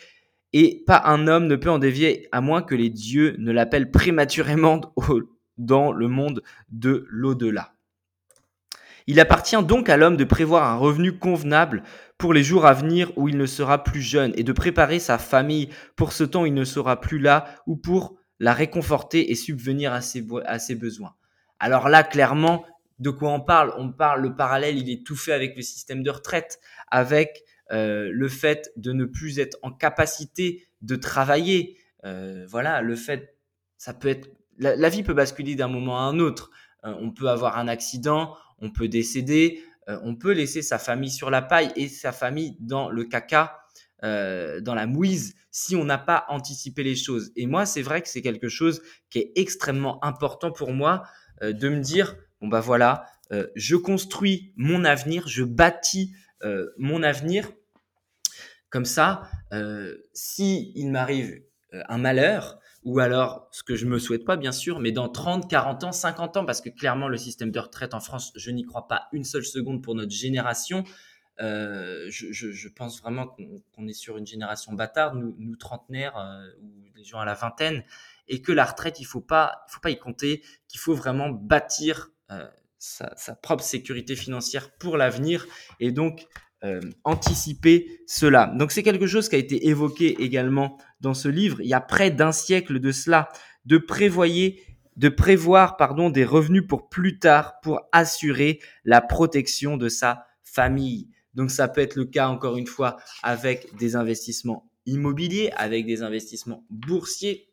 et 0.52 0.82
pas 0.86 1.02
un 1.04 1.28
homme 1.28 1.46
ne 1.46 1.56
peut 1.56 1.70
en 1.70 1.78
dévier 1.78 2.28
à 2.32 2.40
moins 2.40 2.62
que 2.62 2.74
les 2.74 2.90
dieux 2.90 3.36
ne 3.38 3.52
l'appellent 3.52 3.90
prématurément 3.90 4.80
dans 5.60 5.92
le 5.92 6.08
monde 6.08 6.42
de 6.70 7.06
l'au-delà. 7.08 7.72
Il 9.06 9.18
appartient 9.18 9.62
donc 9.64 9.88
à 9.88 9.96
l'homme 9.96 10.16
de 10.16 10.24
prévoir 10.24 10.68
un 10.68 10.76
revenu 10.76 11.18
convenable 11.18 11.82
pour 12.18 12.34
les 12.34 12.42
jours 12.42 12.66
à 12.66 12.74
venir 12.74 13.12
où 13.16 13.28
il 13.28 13.38
ne 13.38 13.46
sera 13.46 13.82
plus 13.82 14.02
jeune 14.02 14.32
et 14.36 14.44
de 14.44 14.52
préparer 14.52 14.98
sa 14.98 15.18
famille 15.18 15.68
pour 15.96 16.12
ce 16.12 16.24
temps 16.24 16.42
où 16.42 16.46
il 16.46 16.54
ne 16.54 16.64
sera 16.64 17.00
plus 17.00 17.18
là 17.18 17.46
ou 17.66 17.76
pour 17.76 18.16
la 18.38 18.52
réconforter 18.52 19.30
et 19.30 19.34
subvenir 19.34 19.92
à 19.92 20.00
ses, 20.00 20.22
besoins. 20.74 21.14
Alors 21.58 21.88
là, 21.88 22.02
clairement, 22.02 22.64
de 22.98 23.10
quoi 23.10 23.30
on 23.32 23.40
parle? 23.40 23.74
On 23.76 23.90
parle, 23.90 24.22
le 24.22 24.34
parallèle, 24.34 24.78
il 24.78 24.90
est 24.90 25.04
tout 25.04 25.16
fait 25.16 25.32
avec 25.32 25.56
le 25.56 25.62
système 25.62 26.02
de 26.02 26.10
retraite, 26.10 26.60
avec 26.90 27.44
euh, 27.72 28.10
le 28.12 28.28
fait 28.28 28.72
de 28.76 28.92
ne 28.92 29.04
plus 29.04 29.38
être 29.38 29.58
en 29.62 29.72
capacité 29.72 30.66
de 30.82 30.96
travailler. 30.96 31.78
Euh, 32.04 32.46
voilà, 32.48 32.80
le 32.80 32.96
fait, 32.96 33.36
ça 33.76 33.92
peut 33.92 34.08
être, 34.08 34.28
la, 34.60 34.88
vie 34.88 35.02
peut 35.02 35.14
basculer 35.14 35.56
d'un 35.56 35.68
moment 35.68 35.98
à 35.98 36.02
un 36.02 36.20
autre. 36.20 36.50
Euh, 36.84 36.94
on 37.00 37.10
peut 37.10 37.28
avoir 37.28 37.58
un 37.58 37.66
accident, 37.66 38.36
on 38.58 38.70
peut 38.70 38.88
décéder, 38.88 39.62
on 40.04 40.14
peut 40.14 40.30
laisser 40.30 40.62
sa 40.62 40.78
famille 40.78 41.10
sur 41.10 41.30
la 41.30 41.42
paille 41.42 41.72
et 41.74 41.88
sa 41.88 42.12
famille 42.12 42.56
dans 42.60 42.90
le 42.90 43.02
caca, 43.02 43.58
dans 44.02 44.74
la 44.76 44.86
mouise, 44.86 45.34
si 45.50 45.74
on 45.76 45.84
n'a 45.84 45.98
pas 45.98 46.26
anticipé 46.28 46.82
les 46.82 46.94
choses. 46.94 47.32
Et 47.36 47.46
moi, 47.46 47.66
c'est 47.66 47.82
vrai 47.82 48.02
que 48.02 48.08
c'est 48.08 48.22
quelque 48.22 48.48
chose 48.48 48.82
qui 49.10 49.18
est 49.18 49.32
extrêmement 49.34 50.02
important 50.04 50.52
pour 50.52 50.72
moi 50.72 51.02
euh, 51.42 51.52
de 51.52 51.68
me 51.68 51.80
dire, 51.80 52.16
bon 52.40 52.48
bah 52.48 52.60
voilà, 52.60 53.06
euh, 53.32 53.46
je 53.56 53.76
construis 53.76 54.52
mon 54.56 54.84
avenir, 54.84 55.28
je 55.28 55.44
bâtis 55.44 56.12
euh, 56.42 56.70
mon 56.78 57.02
avenir. 57.02 57.50
Comme 58.68 58.84
ça, 58.84 59.28
si 60.14 60.70
il 60.76 60.92
m'arrive 60.92 61.42
un 61.72 61.98
malheur, 61.98 62.60
ou 62.84 62.98
alors 62.98 63.48
ce 63.52 63.62
que 63.62 63.76
je 63.76 63.86
me 63.86 63.98
souhaite 63.98 64.24
pas 64.24 64.36
bien 64.36 64.52
sûr, 64.52 64.80
mais 64.80 64.92
dans 64.92 65.08
30, 65.08 65.48
40 65.50 65.84
ans, 65.84 65.92
50 65.92 66.38
ans, 66.38 66.44
parce 66.44 66.60
que 66.60 66.70
clairement 66.70 67.08
le 67.08 67.16
système 67.16 67.50
de 67.50 67.58
retraite 67.58 67.94
en 67.94 68.00
France, 68.00 68.32
je 68.36 68.50
n'y 68.50 68.64
crois 68.64 68.88
pas 68.88 69.08
une 69.12 69.24
seule 69.24 69.44
seconde 69.44 69.82
pour 69.82 69.94
notre 69.94 70.12
génération. 70.12 70.84
je, 71.38 72.08
je, 72.08 72.68
pense 72.68 73.00
vraiment 73.00 73.36
qu'on 73.74 73.88
est 73.88 73.92
sur 73.92 74.16
une 74.16 74.26
génération 74.26 74.72
bâtarde, 74.72 75.18
nous, 75.18 75.34
nous 75.38 75.56
trentenaires 75.56 76.14
ou 76.62 76.90
des 76.94 77.04
gens 77.04 77.18
à 77.18 77.24
la 77.24 77.34
vingtaine, 77.34 77.84
et 78.30 78.40
que 78.40 78.52
la 78.52 78.64
retraite, 78.64 79.00
il 79.00 79.04
faut 79.04 79.20
pas, 79.20 79.64
il 79.68 79.72
faut 79.72 79.80
pas 79.80 79.90
y 79.90 79.98
compter, 79.98 80.42
qu'il 80.68 80.80
faut 80.80 80.94
vraiment 80.94 81.28
bâtir 81.28 82.10
euh, 82.30 82.46
sa, 82.78 83.34
propre 83.42 83.62
sécurité 83.62 84.16
financière 84.16 84.70
pour 84.78 84.96
l'avenir 84.96 85.46
et 85.80 85.92
donc 85.92 86.26
euh, 86.64 86.80
anticiper 87.04 88.00
cela. 88.06 88.46
Donc 88.56 88.72
c'est 88.72 88.82
quelque 88.82 89.06
chose 89.06 89.28
qui 89.28 89.34
a 89.34 89.38
été 89.38 89.68
évoqué 89.68 90.22
également 90.22 90.78
dans 91.00 91.14
ce 91.14 91.28
livre. 91.28 91.60
Il 91.60 91.68
y 91.68 91.74
a 91.74 91.80
près 91.80 92.10
d'un 92.10 92.32
siècle 92.32 92.80
de 92.80 92.92
cela, 92.92 93.28
de 93.64 93.78
prévoyer 93.78 94.62
de 94.96 95.08
prévoir 95.08 95.78
pardon 95.78 96.10
des 96.10 96.24
revenus 96.24 96.64
pour 96.68 96.90
plus 96.90 97.18
tard 97.18 97.60
pour 97.62 97.80
assurer 97.90 98.60
la 98.84 99.00
protection 99.00 99.78
de 99.78 99.88
sa 99.88 100.26
famille. 100.42 101.08
Donc 101.32 101.50
ça 101.50 101.68
peut 101.68 101.80
être 101.80 101.94
le 101.94 102.04
cas 102.04 102.28
encore 102.28 102.58
une 102.58 102.66
fois 102.66 102.98
avec 103.22 103.74
des 103.78 103.96
investissements 103.96 104.70
immobiliers, 104.84 105.52
avec 105.56 105.86
des 105.86 106.02
investissements 106.02 106.66
boursiers 106.68 107.50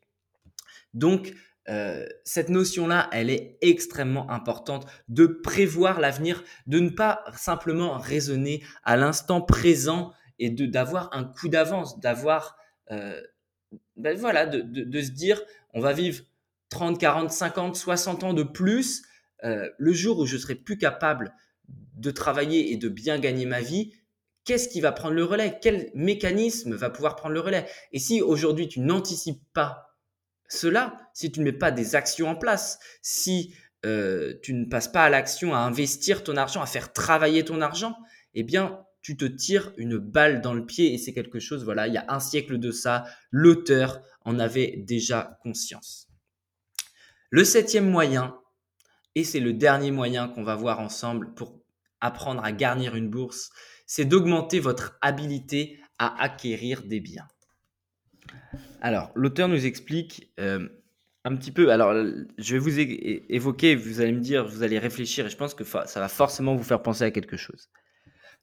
donc, 0.94 1.34
euh, 1.70 2.06
cette 2.24 2.50
notion-là, 2.50 3.10
elle 3.12 3.30
est 3.30 3.58
extrêmement 3.62 4.30
importante 4.32 4.88
de 5.10 5.26
prévoir 5.26 6.00
l'avenir, 6.00 6.44
de 6.66 6.80
ne 6.80 6.90
pas 6.90 7.24
simplement 7.36 7.98
raisonner 7.98 8.64
à 8.84 8.98
l'instant 8.98 9.42
présent 9.42 10.12
et 10.40 10.50
d'avoir 10.50 11.10
un 11.14 11.24
coup 11.24 11.50
d'avance, 11.50 12.00
d'avoir, 12.00 12.58
euh, 12.92 13.22
ben 13.96 14.18
voilà, 14.18 14.46
de, 14.46 14.62
de, 14.62 15.02
se 15.02 15.12
dire, 15.12 15.42
on 15.74 15.80
va 15.80 15.94
vivre 15.94 16.24
30, 16.70 17.00
40, 17.00 17.32
50, 17.32 17.76
60 17.76 18.24
ans 18.24 18.34
de 18.34 18.44
plus. 18.44 19.04
Euh, 19.44 19.70
le 19.78 19.94
jour 19.94 20.20
où 20.20 20.26
je 20.26 20.38
serai 20.38 20.56
plus 20.56 20.78
capable 20.78 21.34
de 21.96 22.12
travailler 22.12 22.72
et 22.72 22.78
de 22.78 22.90
bien 22.90 23.20
gagner 23.20 23.46
ma 23.46 23.62
vie, 23.62 23.94
qu'est-ce 24.46 24.70
qui 24.70 24.82
va 24.82 24.92
prendre 24.92 25.14
le 25.14 25.24
relais? 25.24 25.60
Quel 25.62 25.92
mécanisme 25.94 26.74
va 26.74 26.90
pouvoir 26.90 27.16
prendre 27.16 27.34
le 27.34 27.40
relais? 27.40 27.66
Et 27.92 28.00
si 28.00 28.22
aujourd'hui 28.22 28.68
tu 28.68 28.80
n'anticipes 28.80 29.44
pas 29.54 29.96
cela, 30.48 31.00
si 31.14 31.32
tu 31.32 31.40
ne 31.40 31.46
mets 31.46 31.52
pas 31.52 31.72
des 31.72 31.96
actions 31.96 32.30
en 32.30 32.36
place, 32.36 32.80
si 33.02 33.54
euh, 33.86 34.34
tu 34.42 34.54
ne 34.54 34.66
passes 34.66 34.88
pas 34.88 35.04
à 35.04 35.10
l'action, 35.10 35.54
à 35.54 35.60
investir 35.60 36.24
ton 36.24 36.38
argent, 36.38 36.62
à 36.62 36.66
faire 36.66 36.94
travailler 36.94 37.44
ton 37.44 37.62
argent, 37.62 37.98
eh 38.34 38.44
bien, 38.44 38.80
tu 39.08 39.16
te 39.16 39.24
tires 39.24 39.72
une 39.78 39.98
balle 39.98 40.42
dans 40.42 40.54
le 40.54 40.66
pied 40.66 40.94
et 40.94 40.98
c'est 40.98 41.14
quelque 41.14 41.40
chose, 41.40 41.64
voilà, 41.64 41.88
il 41.88 41.94
y 41.94 41.98
a 41.98 42.04
un 42.10 42.20
siècle 42.20 42.58
de 42.58 42.72
ça, 42.72 43.06
l'auteur 43.32 44.02
en 44.26 44.38
avait 44.38 44.84
déjà 44.86 45.40
conscience. 45.44 46.10
Le 47.30 47.46
septième 47.46 47.90
moyen, 47.90 48.38
et 49.16 49.24
c'est 49.24 49.40
le 49.40 49.54
dernier 49.54 49.92
moyen 49.92 50.28
qu'on 50.28 50.44
va 50.44 50.56
voir 50.56 50.82
ensemble 50.82 51.34
pour 51.36 51.58
apprendre 52.02 52.44
à 52.44 52.52
garnir 52.52 52.98
une 52.98 53.10
bourse, 53.10 53.50
c'est 53.86 54.04
d'augmenter 54.04 54.60
votre 54.60 54.98
habilité 55.00 55.80
à 56.00 56.22
acquérir 56.22 56.84
des 56.84 57.00
biens. 57.00 57.30
Alors, 58.82 59.14
l'auteur 59.16 59.48
nous 59.48 59.66
explique 59.66 60.34
euh, 60.38 60.68
un 61.24 61.34
petit 61.38 61.54
peu. 61.54 61.72
Alors, 61.72 61.94
je 62.38 62.54
vais 62.54 62.60
vous 62.60 62.78
évoquer, 62.78 63.76
vous 63.76 64.02
allez 64.02 64.12
me 64.12 64.20
dire, 64.20 64.46
vous 64.46 64.64
allez 64.64 64.80
réfléchir, 64.80 65.28
et 65.28 65.30
je 65.30 65.38
pense 65.38 65.54
que 65.54 65.64
ça 65.64 65.86
va 65.96 66.10
forcément 66.10 66.58
vous 66.58 66.64
faire 66.66 66.82
penser 66.82 67.06
à 67.06 67.12
quelque 67.12 67.38
chose. 67.38 67.70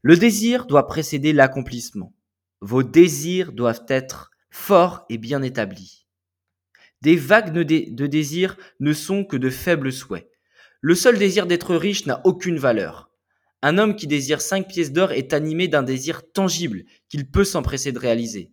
Le 0.07 0.19
désir 0.19 0.67
doit 0.67 0.87
précéder 0.87 1.33
l'accomplissement. 1.33 2.12
vos 2.61 2.83
désirs 2.83 3.53
doivent 3.53 3.87
être 3.88 4.31
forts 4.51 5.07
et 5.09 5.17
bien 5.17 5.40
établis. 5.40 6.07
Des 7.01 7.17
vagues 7.17 7.55
de, 7.55 7.62
de 7.62 8.07
désirs 8.07 8.59
ne 8.81 8.93
sont 8.93 9.25
que 9.25 9.38
de 9.38 9.49
faibles 9.49 9.95
souhaits. 9.95 10.29
Le 10.83 10.95
seul 10.95 11.19
désir 11.19 11.47
d'être 11.47 11.75
riche 11.75 12.05
n'a 12.05 12.21
aucune 12.25 12.59
valeur. 12.59 13.11
Un 13.62 13.79
homme 13.79 13.97
qui 13.97 14.07
désire 14.07 14.43
cinq 14.43 14.69
pièces 14.69 14.93
d'or 14.93 15.12
est 15.12 15.33
animé 15.33 15.69
d'un 15.69 15.83
désir 15.83 16.31
tangible 16.33 16.85
qu'il 17.09 17.31
peut 17.31 17.45
s'empresser 17.45 17.90
de 17.90 17.99
réaliser. 17.99 18.53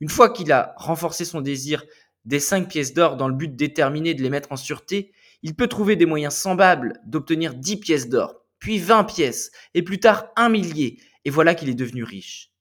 Une 0.00 0.10
fois 0.10 0.30
qu'il 0.30 0.52
a 0.52 0.74
renforcé 0.76 1.24
son 1.24 1.40
désir 1.40 1.82
des 2.26 2.40
cinq 2.40 2.68
pièces 2.68 2.92
d'or 2.92 3.16
dans 3.16 3.28
le 3.28 3.34
but 3.34 3.56
déterminé 3.56 4.12
de 4.12 4.22
les 4.22 4.28
mettre 4.28 4.52
en 4.52 4.56
sûreté, 4.56 5.14
il 5.42 5.56
peut 5.56 5.66
trouver 5.66 5.96
des 5.96 6.04
moyens 6.04 6.34
semblables 6.34 7.00
d'obtenir 7.06 7.54
dix 7.54 7.78
pièces 7.78 8.10
d'or, 8.10 8.39
puis 8.60 8.78
vingt 8.78 9.04
pièces, 9.04 9.50
et 9.74 9.82
plus 9.82 9.98
tard 9.98 10.28
un 10.36 10.48
millier, 10.48 11.00
et 11.24 11.30
voilà 11.30 11.54
qu'il 11.54 11.68
est 11.68 11.74
devenu 11.74 12.04
riche. 12.04 12.52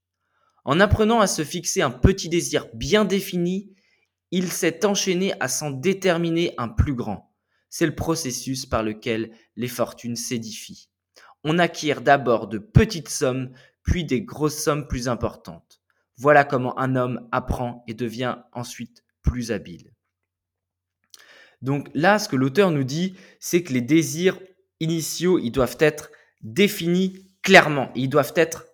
En 0.65 0.79
apprenant 0.79 1.19
à 1.19 1.27
se 1.27 1.43
fixer 1.43 1.81
un 1.81 1.91
petit 1.91 2.29
désir 2.29 2.67
bien 2.73 3.05
défini, 3.05 3.75
il 4.31 4.51
s'est 4.51 4.85
enchaîné 4.85 5.33
à 5.39 5.47
s'en 5.47 5.71
déterminer 5.71 6.53
un 6.57 6.67
plus 6.67 6.93
grand. 6.95 7.35
C'est 7.69 7.85
le 7.85 7.95
processus 7.95 8.65
par 8.65 8.83
lequel 8.83 9.31
les 9.55 9.67
fortunes 9.67 10.15
s'édifient. 10.15 10.89
On 11.43 11.59
acquiert 11.59 12.01
d'abord 12.01 12.47
de 12.47 12.57
petites 12.57 13.09
sommes, 13.09 13.53
puis 13.83 14.05
des 14.05 14.21
grosses 14.21 14.61
sommes 14.61 14.87
plus 14.87 15.07
importantes. 15.07 15.81
Voilà 16.17 16.43
comment 16.43 16.77
un 16.77 16.95
homme 16.95 17.27
apprend 17.31 17.83
et 17.87 17.93
devient 17.93 18.37
ensuite 18.51 19.03
plus 19.21 19.51
habile. 19.51 19.93
Donc 21.61 21.89
là, 21.93 22.19
ce 22.19 22.29
que 22.29 22.35
l'auteur 22.35 22.71
nous 22.71 22.83
dit, 22.83 23.15
c'est 23.39 23.63
que 23.63 23.73
les 23.73 23.81
désirs 23.81 24.39
initiaux, 24.79 25.39
ils 25.39 25.51
doivent 25.51 25.77
être 25.79 26.11
définis 26.41 27.27
clairement, 27.41 27.91
ils 27.95 28.09
doivent 28.09 28.33
être 28.35 28.65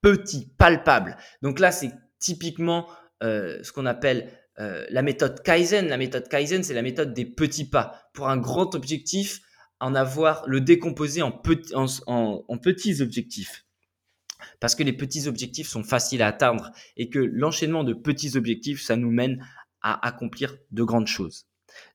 petits, 0.00 0.52
palpables. 0.58 1.16
Donc 1.42 1.58
là, 1.58 1.72
c'est 1.72 1.92
typiquement 2.18 2.88
euh, 3.22 3.62
ce 3.62 3.72
qu'on 3.72 3.86
appelle 3.86 4.30
euh, 4.58 4.84
la 4.90 5.02
méthode 5.02 5.42
Kaizen. 5.42 5.88
La 5.88 5.96
méthode 5.96 6.28
Kaizen, 6.28 6.62
c'est 6.62 6.74
la 6.74 6.82
méthode 6.82 7.14
des 7.14 7.24
petits 7.24 7.68
pas. 7.68 8.10
Pour 8.12 8.28
un 8.28 8.36
grand 8.36 8.74
objectif, 8.74 9.40
en 9.80 9.94
avoir, 9.94 10.44
le 10.46 10.60
décomposer 10.60 11.22
en, 11.22 11.40
en 11.74 12.58
petits 12.58 13.02
objectifs. 13.02 13.64
Parce 14.60 14.74
que 14.74 14.82
les 14.82 14.92
petits 14.92 15.26
objectifs 15.26 15.68
sont 15.68 15.82
faciles 15.82 16.22
à 16.22 16.28
atteindre 16.28 16.70
et 16.96 17.08
que 17.08 17.18
l'enchaînement 17.18 17.84
de 17.84 17.94
petits 17.94 18.36
objectifs, 18.36 18.82
ça 18.82 18.96
nous 18.96 19.10
mène 19.10 19.44
à 19.80 20.06
accomplir 20.06 20.56
de 20.70 20.82
grandes 20.82 21.06
choses. 21.06 21.46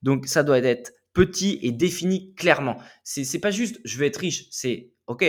Donc 0.03 0.27
ça 0.27 0.43
doit 0.43 0.59
être 0.59 0.91
petit 1.13 1.59
et 1.61 1.71
défini 1.71 2.33
clairement. 2.35 2.77
C'est 3.03 3.23
c'est 3.23 3.39
pas 3.39 3.51
juste 3.51 3.79
je 3.83 3.97
veux 3.97 4.05
être 4.05 4.17
riche, 4.17 4.47
c'est 4.51 4.93
OK, 5.07 5.25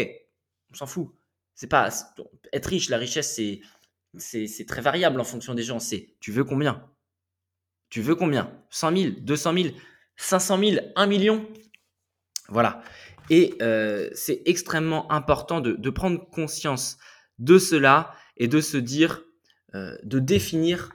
on 0.70 0.74
s'en 0.74 0.86
fout. 0.86 1.08
C'est 1.54 1.66
pas 1.66 1.88
être 2.52 2.66
riche, 2.66 2.88
la 2.88 2.98
richesse 2.98 3.34
c'est 3.34 3.60
c'est 4.18 4.66
très 4.66 4.80
variable 4.80 5.20
en 5.20 5.24
fonction 5.24 5.54
des 5.54 5.62
gens, 5.62 5.78
c'est 5.78 6.14
tu 6.20 6.32
veux 6.32 6.44
combien? 6.44 6.90
Tu 7.90 8.00
veux 8.00 8.14
combien? 8.14 8.52
100 8.70 8.96
000, 8.96 9.14
200 9.20 9.54
000, 9.54 9.68
500 10.16 10.58
000, 10.58 10.76
1 10.94 11.06
million? 11.06 11.46
Voilà. 12.48 12.82
Et 13.30 13.54
euh, 13.62 14.10
c'est 14.12 14.42
extrêmement 14.46 15.10
important 15.10 15.60
de, 15.60 15.72
de, 15.72 15.90
prendre 15.90 16.28
conscience 16.30 16.98
de 17.38 17.58
cela 17.58 18.14
et 18.36 18.48
de 18.48 18.60
se 18.60 18.76
dire, 18.76 19.22
euh, 19.74 19.96
de 20.02 20.18
définir 20.18 20.90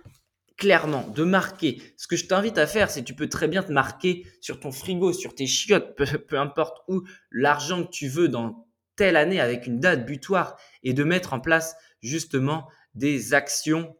clairement, 0.57 1.07
de 1.09 1.23
marquer. 1.23 1.81
Ce 1.97 2.07
que 2.07 2.15
je 2.15 2.27
t'invite 2.27 2.57
à 2.57 2.67
faire, 2.67 2.89
c'est 2.89 3.03
tu 3.03 3.13
peux 3.13 3.29
très 3.29 3.47
bien 3.47 3.63
te 3.63 3.71
marquer 3.71 4.25
sur 4.41 4.59
ton 4.59 4.71
frigo, 4.71 5.13
sur 5.13 5.35
tes 5.35 5.47
chiottes, 5.47 5.95
peu, 6.27 6.37
importe 6.39 6.83
où, 6.87 7.03
l'argent 7.31 7.83
que 7.83 7.91
tu 7.91 8.07
veux 8.07 8.29
dans 8.29 8.67
telle 8.95 9.17
année 9.17 9.41
avec 9.41 9.67
une 9.67 9.79
date 9.79 10.05
butoir 10.05 10.57
et 10.83 10.93
de 10.93 11.03
mettre 11.03 11.33
en 11.33 11.39
place 11.39 11.75
justement 12.01 12.69
des 12.93 13.33
actions 13.33 13.95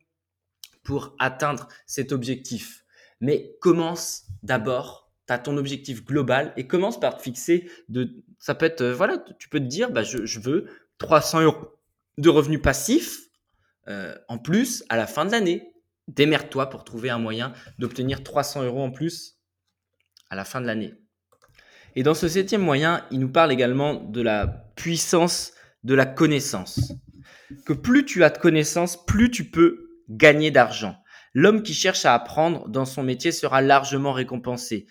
pour 0.84 1.16
atteindre 1.20 1.68
cet 1.86 2.12
objectif. 2.12 2.86
Mais 3.20 3.56
commence 3.60 4.24
d'abord, 4.44 5.12
tu 5.28 5.34
as 5.34 5.40
ton 5.40 5.58
objectif 5.58 6.06
global 6.06 6.54
et 6.56 6.68
commence 6.68 7.00
par 7.00 7.18
te 7.18 7.24
fixer 7.24 7.70
de, 7.90 8.24
ça 8.40 8.56
peut 8.56 8.66
être, 8.66 8.82
euh, 8.82 8.94
voilà, 8.94 9.18
tu 9.40 9.50
peux 9.50 9.60
te 9.60 9.66
dire, 9.66 9.92
bah, 9.92 10.04
je, 10.04 10.40
veux 10.40 10.70
300 11.00 11.42
euros 11.42 11.74
de 12.18 12.30
revenus 12.30 12.62
passifs 12.62 13.22
euh, 13.88 14.16
en 14.30 14.38
plus 14.38 14.86
à 14.90 14.96
la 14.96 15.08
fin 15.08 15.26
de 15.26 15.32
l'année 15.32 15.75
démerde-toi 16.08 16.70
pour 16.70 16.84
trouver 16.84 17.10
un 17.10 17.20
moyen 17.20 17.54
d'obtenir 17.80 18.24
300 18.24 18.64
euros 18.64 18.84
en 18.84 18.92
plus 18.92 19.40
à 20.30 20.36
la 20.36 20.46
fin 20.46 20.62
de 20.62 20.66
l'année. 20.66 20.94
Et 21.96 22.04
dans 22.04 22.14
ce 22.14 22.28
septième 22.28 22.62
moyen, 22.62 23.06
il 23.12 23.20
nous 23.20 23.32
parle 23.32 23.52
également 23.52 23.96
de 23.96 24.22
la 24.22 24.48
puissance 24.76 25.54
de 25.84 25.94
la 25.94 26.06
connaissance. 26.06 26.94
Que 27.66 27.74
plus 27.74 28.06
tu 28.06 28.24
as 28.24 28.30
de 28.30 28.38
connaissances, 28.38 29.06
plus 29.06 29.32
tu 29.32 29.46
peux 29.46 30.00
gagner 30.10 30.52
d'argent. 30.52 30.98
L'homme 31.34 31.64
qui 31.64 31.74
cherche 31.74 32.06
à 32.06 32.14
apprendre 32.14 32.68
dans 32.68 32.86
son 32.86 33.04
métier 33.04 33.32
sera 33.32 33.62
largement 33.62 34.14
récompensé. 34.14 34.88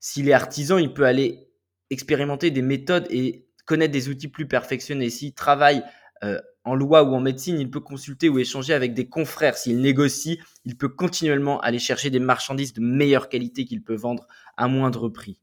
S'il 0.00 0.28
est 0.28 0.32
artisan, 0.32 0.78
il 0.78 0.94
peut 0.94 1.04
aller 1.04 1.48
expérimenter 1.90 2.50
des 2.50 2.62
méthodes 2.62 3.06
et 3.10 3.46
connaître 3.66 3.92
des 3.92 4.08
outils 4.08 4.28
plus 4.28 4.48
perfectionnés. 4.48 5.10
S'il 5.10 5.34
travaille 5.34 5.82
euh, 6.24 6.40
en 6.68 6.74
loi 6.74 7.02
ou 7.02 7.14
en 7.14 7.20
médecine, 7.20 7.58
il 7.58 7.70
peut 7.70 7.80
consulter 7.80 8.28
ou 8.28 8.38
échanger 8.38 8.74
avec 8.74 8.92
des 8.92 9.08
confrères. 9.08 9.56
S'il 9.56 9.80
négocie, 9.80 10.38
il 10.64 10.76
peut 10.76 10.88
continuellement 10.88 11.60
aller 11.60 11.78
chercher 11.78 12.10
des 12.10 12.18
marchandises 12.18 12.74
de 12.74 12.80
meilleure 12.80 13.28
qualité 13.28 13.64
qu'il 13.64 13.82
peut 13.82 13.96
vendre 13.96 14.26
à 14.56 14.68
moindre 14.68 15.08
prix. 15.08 15.40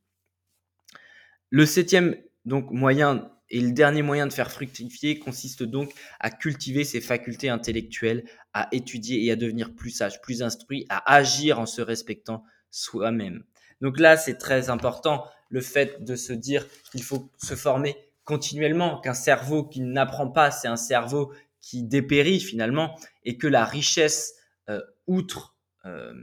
Le 1.49 1.65
septième 1.65 2.15
donc 2.45 2.69
moyen 2.69 3.31
et 3.49 3.59
le 3.59 3.71
dernier 3.71 4.03
moyen 4.03 4.27
de 4.27 4.33
faire 4.33 4.51
fructifier 4.51 5.17
consiste 5.17 5.63
donc 5.63 5.93
à 6.19 6.29
cultiver 6.29 6.83
ses 6.83 7.01
facultés 7.01 7.49
intellectuelles, 7.49 8.25
à 8.53 8.67
étudier 8.71 9.25
et 9.25 9.31
à 9.31 9.35
devenir 9.35 9.73
plus 9.73 9.91
sage, 9.91 10.21
plus 10.21 10.43
instruit, 10.43 10.85
à 10.89 11.13
agir 11.13 11.59
en 11.59 11.65
se 11.65 11.81
respectant 11.81 12.43
soi-même. 12.69 13.43
Donc 13.81 13.99
là, 13.99 14.15
c'est 14.17 14.37
très 14.37 14.69
important 14.69 15.25
le 15.49 15.61
fait 15.61 16.03
de 16.03 16.15
se 16.15 16.33
dire 16.33 16.67
qu'il 16.91 17.03
faut 17.03 17.31
se 17.37 17.55
former 17.55 17.95
continuellement, 18.25 18.99
qu'un 18.99 19.13
cerveau 19.13 19.63
qui 19.63 19.79
n'apprend 19.81 20.27
pas, 20.27 20.51
c'est 20.51 20.67
un 20.67 20.75
cerveau 20.75 21.31
qui 21.61 21.83
dépérit 21.83 22.39
finalement, 22.39 22.99
et 23.23 23.37
que 23.37 23.47
la 23.47 23.63
richesse, 23.63 24.35
euh, 24.69 24.81
outre 25.07 25.55
euh, 25.85 26.13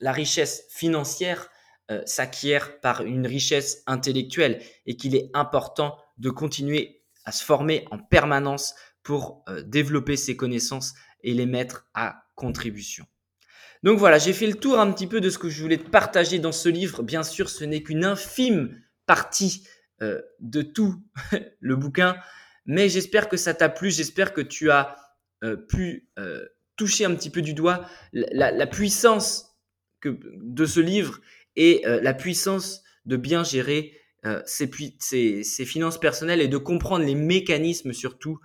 la 0.00 0.12
richesse 0.12 0.64
financière, 0.70 1.50
euh, 1.90 2.00
s'acquiert 2.06 2.80
par 2.80 3.02
une 3.02 3.26
richesse 3.26 3.82
intellectuelle, 3.86 4.62
et 4.86 4.96
qu'il 4.96 5.14
est 5.14 5.30
important 5.34 5.98
de 6.18 6.30
continuer 6.30 7.02
à 7.24 7.32
se 7.32 7.44
former 7.44 7.86
en 7.90 7.98
permanence 7.98 8.74
pour 9.02 9.44
développer 9.64 10.16
ses 10.16 10.36
connaissances 10.36 10.94
et 11.24 11.34
les 11.34 11.46
mettre 11.46 11.86
à 11.92 12.24
contribution. 12.36 13.04
Donc 13.82 13.98
voilà, 13.98 14.18
j'ai 14.18 14.32
fait 14.32 14.46
le 14.46 14.54
tour 14.54 14.78
un 14.78 14.92
petit 14.92 15.08
peu 15.08 15.20
de 15.20 15.28
ce 15.28 15.38
que 15.38 15.48
je 15.48 15.60
voulais 15.60 15.78
te 15.78 15.88
partager 15.88 16.38
dans 16.38 16.52
ce 16.52 16.68
livre. 16.68 17.02
Bien 17.02 17.24
sûr, 17.24 17.50
ce 17.50 17.64
n'est 17.64 17.82
qu'une 17.82 18.04
infime 18.04 18.80
partie 19.06 19.66
de 20.40 20.62
tout 20.62 20.96
le 21.60 21.76
bouquin, 21.76 22.16
mais 22.66 22.88
j'espère 22.88 23.28
que 23.28 23.36
ça 23.36 23.54
t'a 23.54 23.68
plu, 23.68 23.90
j'espère 23.90 24.32
que 24.32 24.40
tu 24.40 24.70
as 24.70 24.96
euh, 25.44 25.56
pu 25.56 26.08
euh, 26.18 26.46
toucher 26.76 27.04
un 27.04 27.14
petit 27.14 27.30
peu 27.30 27.42
du 27.42 27.54
doigt 27.54 27.86
la, 28.12 28.66
puissance 28.66 29.56
de 30.04 30.66
ce 30.66 30.80
livre 30.80 31.20
et 31.54 31.82
la 31.84 32.14
puissance 32.14 32.82
de 33.04 33.16
bien 33.16 33.44
gérer 33.44 33.92
ses, 34.46 35.64
finances 35.66 36.00
personnelles 36.00 36.40
et 36.40 36.48
de 36.48 36.56
comprendre 36.56 37.04
les 37.04 37.14
mécanismes 37.14 37.92
surtout 37.92 38.40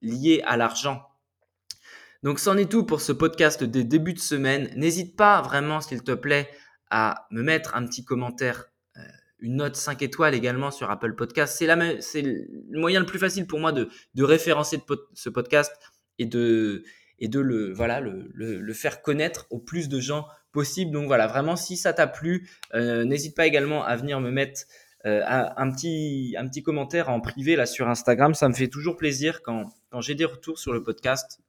liés 0.00 0.42
à 0.44 0.56
l'argent. 0.56 1.02
Donc 2.24 2.38
c'en 2.38 2.56
est 2.56 2.70
tout 2.70 2.84
pour 2.84 3.02
ce 3.02 3.12
podcast 3.12 3.62
des 3.62 3.84
débuts 3.84 4.14
de 4.14 4.18
semaine. 4.18 4.70
N'hésite 4.76 5.14
pas 5.14 5.42
vraiment, 5.42 5.82
s'il 5.82 6.02
te 6.02 6.12
plaît, 6.12 6.48
à 6.90 7.26
me 7.30 7.42
mettre 7.42 7.76
un 7.76 7.86
petit 7.86 8.02
commentaire 8.02 8.72
une 9.44 9.56
note 9.56 9.76
5 9.76 10.00
étoiles 10.02 10.34
également 10.34 10.70
sur 10.70 10.90
Apple 10.90 11.14
Podcast. 11.14 11.54
C'est, 11.58 12.22
le 12.22 12.80
moyen 12.80 12.98
le 12.98 13.06
plus 13.06 13.18
facile 13.18 13.46
pour 13.46 13.60
moi 13.60 13.72
de, 13.72 13.88
référencer 14.18 14.80
ce 15.12 15.28
podcast 15.28 15.70
et 16.18 16.24
de, 16.24 16.82
le, 17.20 18.72
faire 18.72 19.02
connaître 19.02 19.46
au 19.50 19.58
plus 19.58 19.90
de 19.90 20.00
gens 20.00 20.26
possible. 20.52 20.92
Donc 20.92 21.06
voilà, 21.06 21.26
vraiment, 21.26 21.56
si 21.56 21.76
ça 21.76 21.92
t'a 21.92 22.06
plu, 22.06 22.48
euh, 22.74 23.04
n'hésite 23.04 23.36
pas 23.36 23.46
également 23.46 23.84
à 23.84 23.96
venir 23.96 24.18
me 24.18 24.30
mettre 24.30 24.62
euh, 25.04 25.20
un, 25.26 25.70
petit, 25.70 26.62
commentaire 26.64 27.10
en 27.10 27.20
privé 27.20 27.54
là 27.54 27.66
sur 27.66 27.86
Instagram. 27.86 28.32
Ça 28.32 28.48
me 28.48 28.54
fait 28.54 28.68
toujours 28.68 28.96
plaisir 28.96 29.42
quand 29.42 29.70
j'ai 30.00 30.14
des 30.14 30.24
retours 30.24 30.58
sur 30.58 30.72
le 30.72 30.82
podcast 30.82 31.40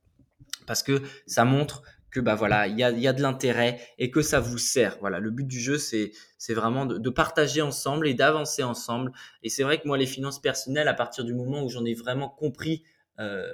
parce 0.67 0.83
que 0.83 1.01
ça 1.27 1.45
montre 1.45 1.83
que 2.15 2.21
bah 2.21 2.35
voilà, 2.35 2.67
il 2.67 2.79
y 2.79 2.83
a, 2.83 3.13
de 3.13 3.21
l'intérêt 3.21 3.77
et 3.97 4.09
que 4.09 4.21
ça 4.21 4.39
vous 4.39 4.57
sert. 4.57 4.97
Voilà, 5.01 5.19
le 5.19 5.31
but 5.31 5.45
du 5.45 5.59
jeu, 5.59 5.77
c'est 5.77 6.13
c'est 6.37 6.53
vraiment 6.53 6.85
de, 6.85 6.97
de, 6.97 7.09
partager 7.09 7.61
ensemble 7.61 8.07
et 8.07 8.13
d'avancer 8.13 8.63
ensemble. 8.63 9.11
Et 9.43 9.49
c'est 9.49 9.63
vrai 9.63 9.81
que 9.81 9.87
moi, 9.87 9.97
les 9.97 10.05
finances 10.05 10.41
personnelles, 10.41 10.87
à 10.87 10.93
partir 10.93 11.25
du 11.25 11.33
moment 11.33 11.61
où 11.61 11.69
j'en 11.69 11.83
ai 11.83 11.93
vraiment 11.93 12.29
compris 12.29 12.83
euh, 13.19 13.53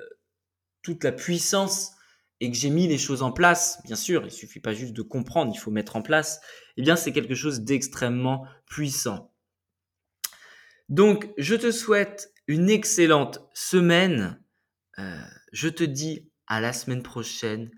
toute 0.84 1.04
la 1.04 1.12
puissance 1.12 1.93
et 2.39 2.52
que 2.52 2.58
j'ai 2.58 2.69
mis 2.69 2.88
les 2.88 3.00
choses 3.00 3.24
en 3.24 3.32
place, 3.32 3.82
bien 3.84 3.95
sûr, 3.95 4.26
il 4.26 4.32
suffit 4.32 4.60
pas 4.60 4.74
juste 4.74 4.93
de 4.93 5.02
comprendre, 5.02 5.52
il 5.56 5.58
faut 5.58 5.71
mettre 5.71 5.95
en 5.95 6.04
place. 6.04 6.39
Eh 6.78 6.84
bien, 6.84 6.95
c'est 6.95 7.13
quelque 7.13 7.36
chose 7.36 7.62
d'extrêmement 7.62 8.45
puissant. 8.67 9.34
Donc, 10.88 11.32
je 11.39 11.56
te 11.56 11.71
souhaite 11.71 12.32
une 12.45 12.69
excellente 12.69 13.39
semaine. 13.56 14.39
Euh, 15.00 15.19
je 15.52 15.67
te 15.67 15.84
dis 15.84 16.30
À 16.45 16.62
la 16.62 16.74
semaine 16.74 17.02
prochaine. 17.02 17.71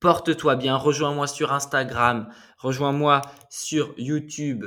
Porte-toi 0.00 0.56
bien. 0.56 0.76
Rejoins-moi 0.76 1.26
sur 1.26 1.52
Instagram. 1.52 2.28
Rejoins-moi 2.58 3.20
sur 3.50 3.94
YouTube. 3.98 4.64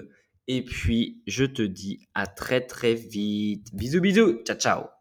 Et 0.47 0.63
puis, 0.63 1.21
je 1.27 1.45
te 1.45 1.61
dis 1.61 2.07
à 2.13 2.27
très 2.27 2.61
très 2.61 2.93
vite. 2.93 3.73
Bisous, 3.73 4.01
bisous. 4.01 4.43
Ciao, 4.45 4.57
ciao. 4.57 4.92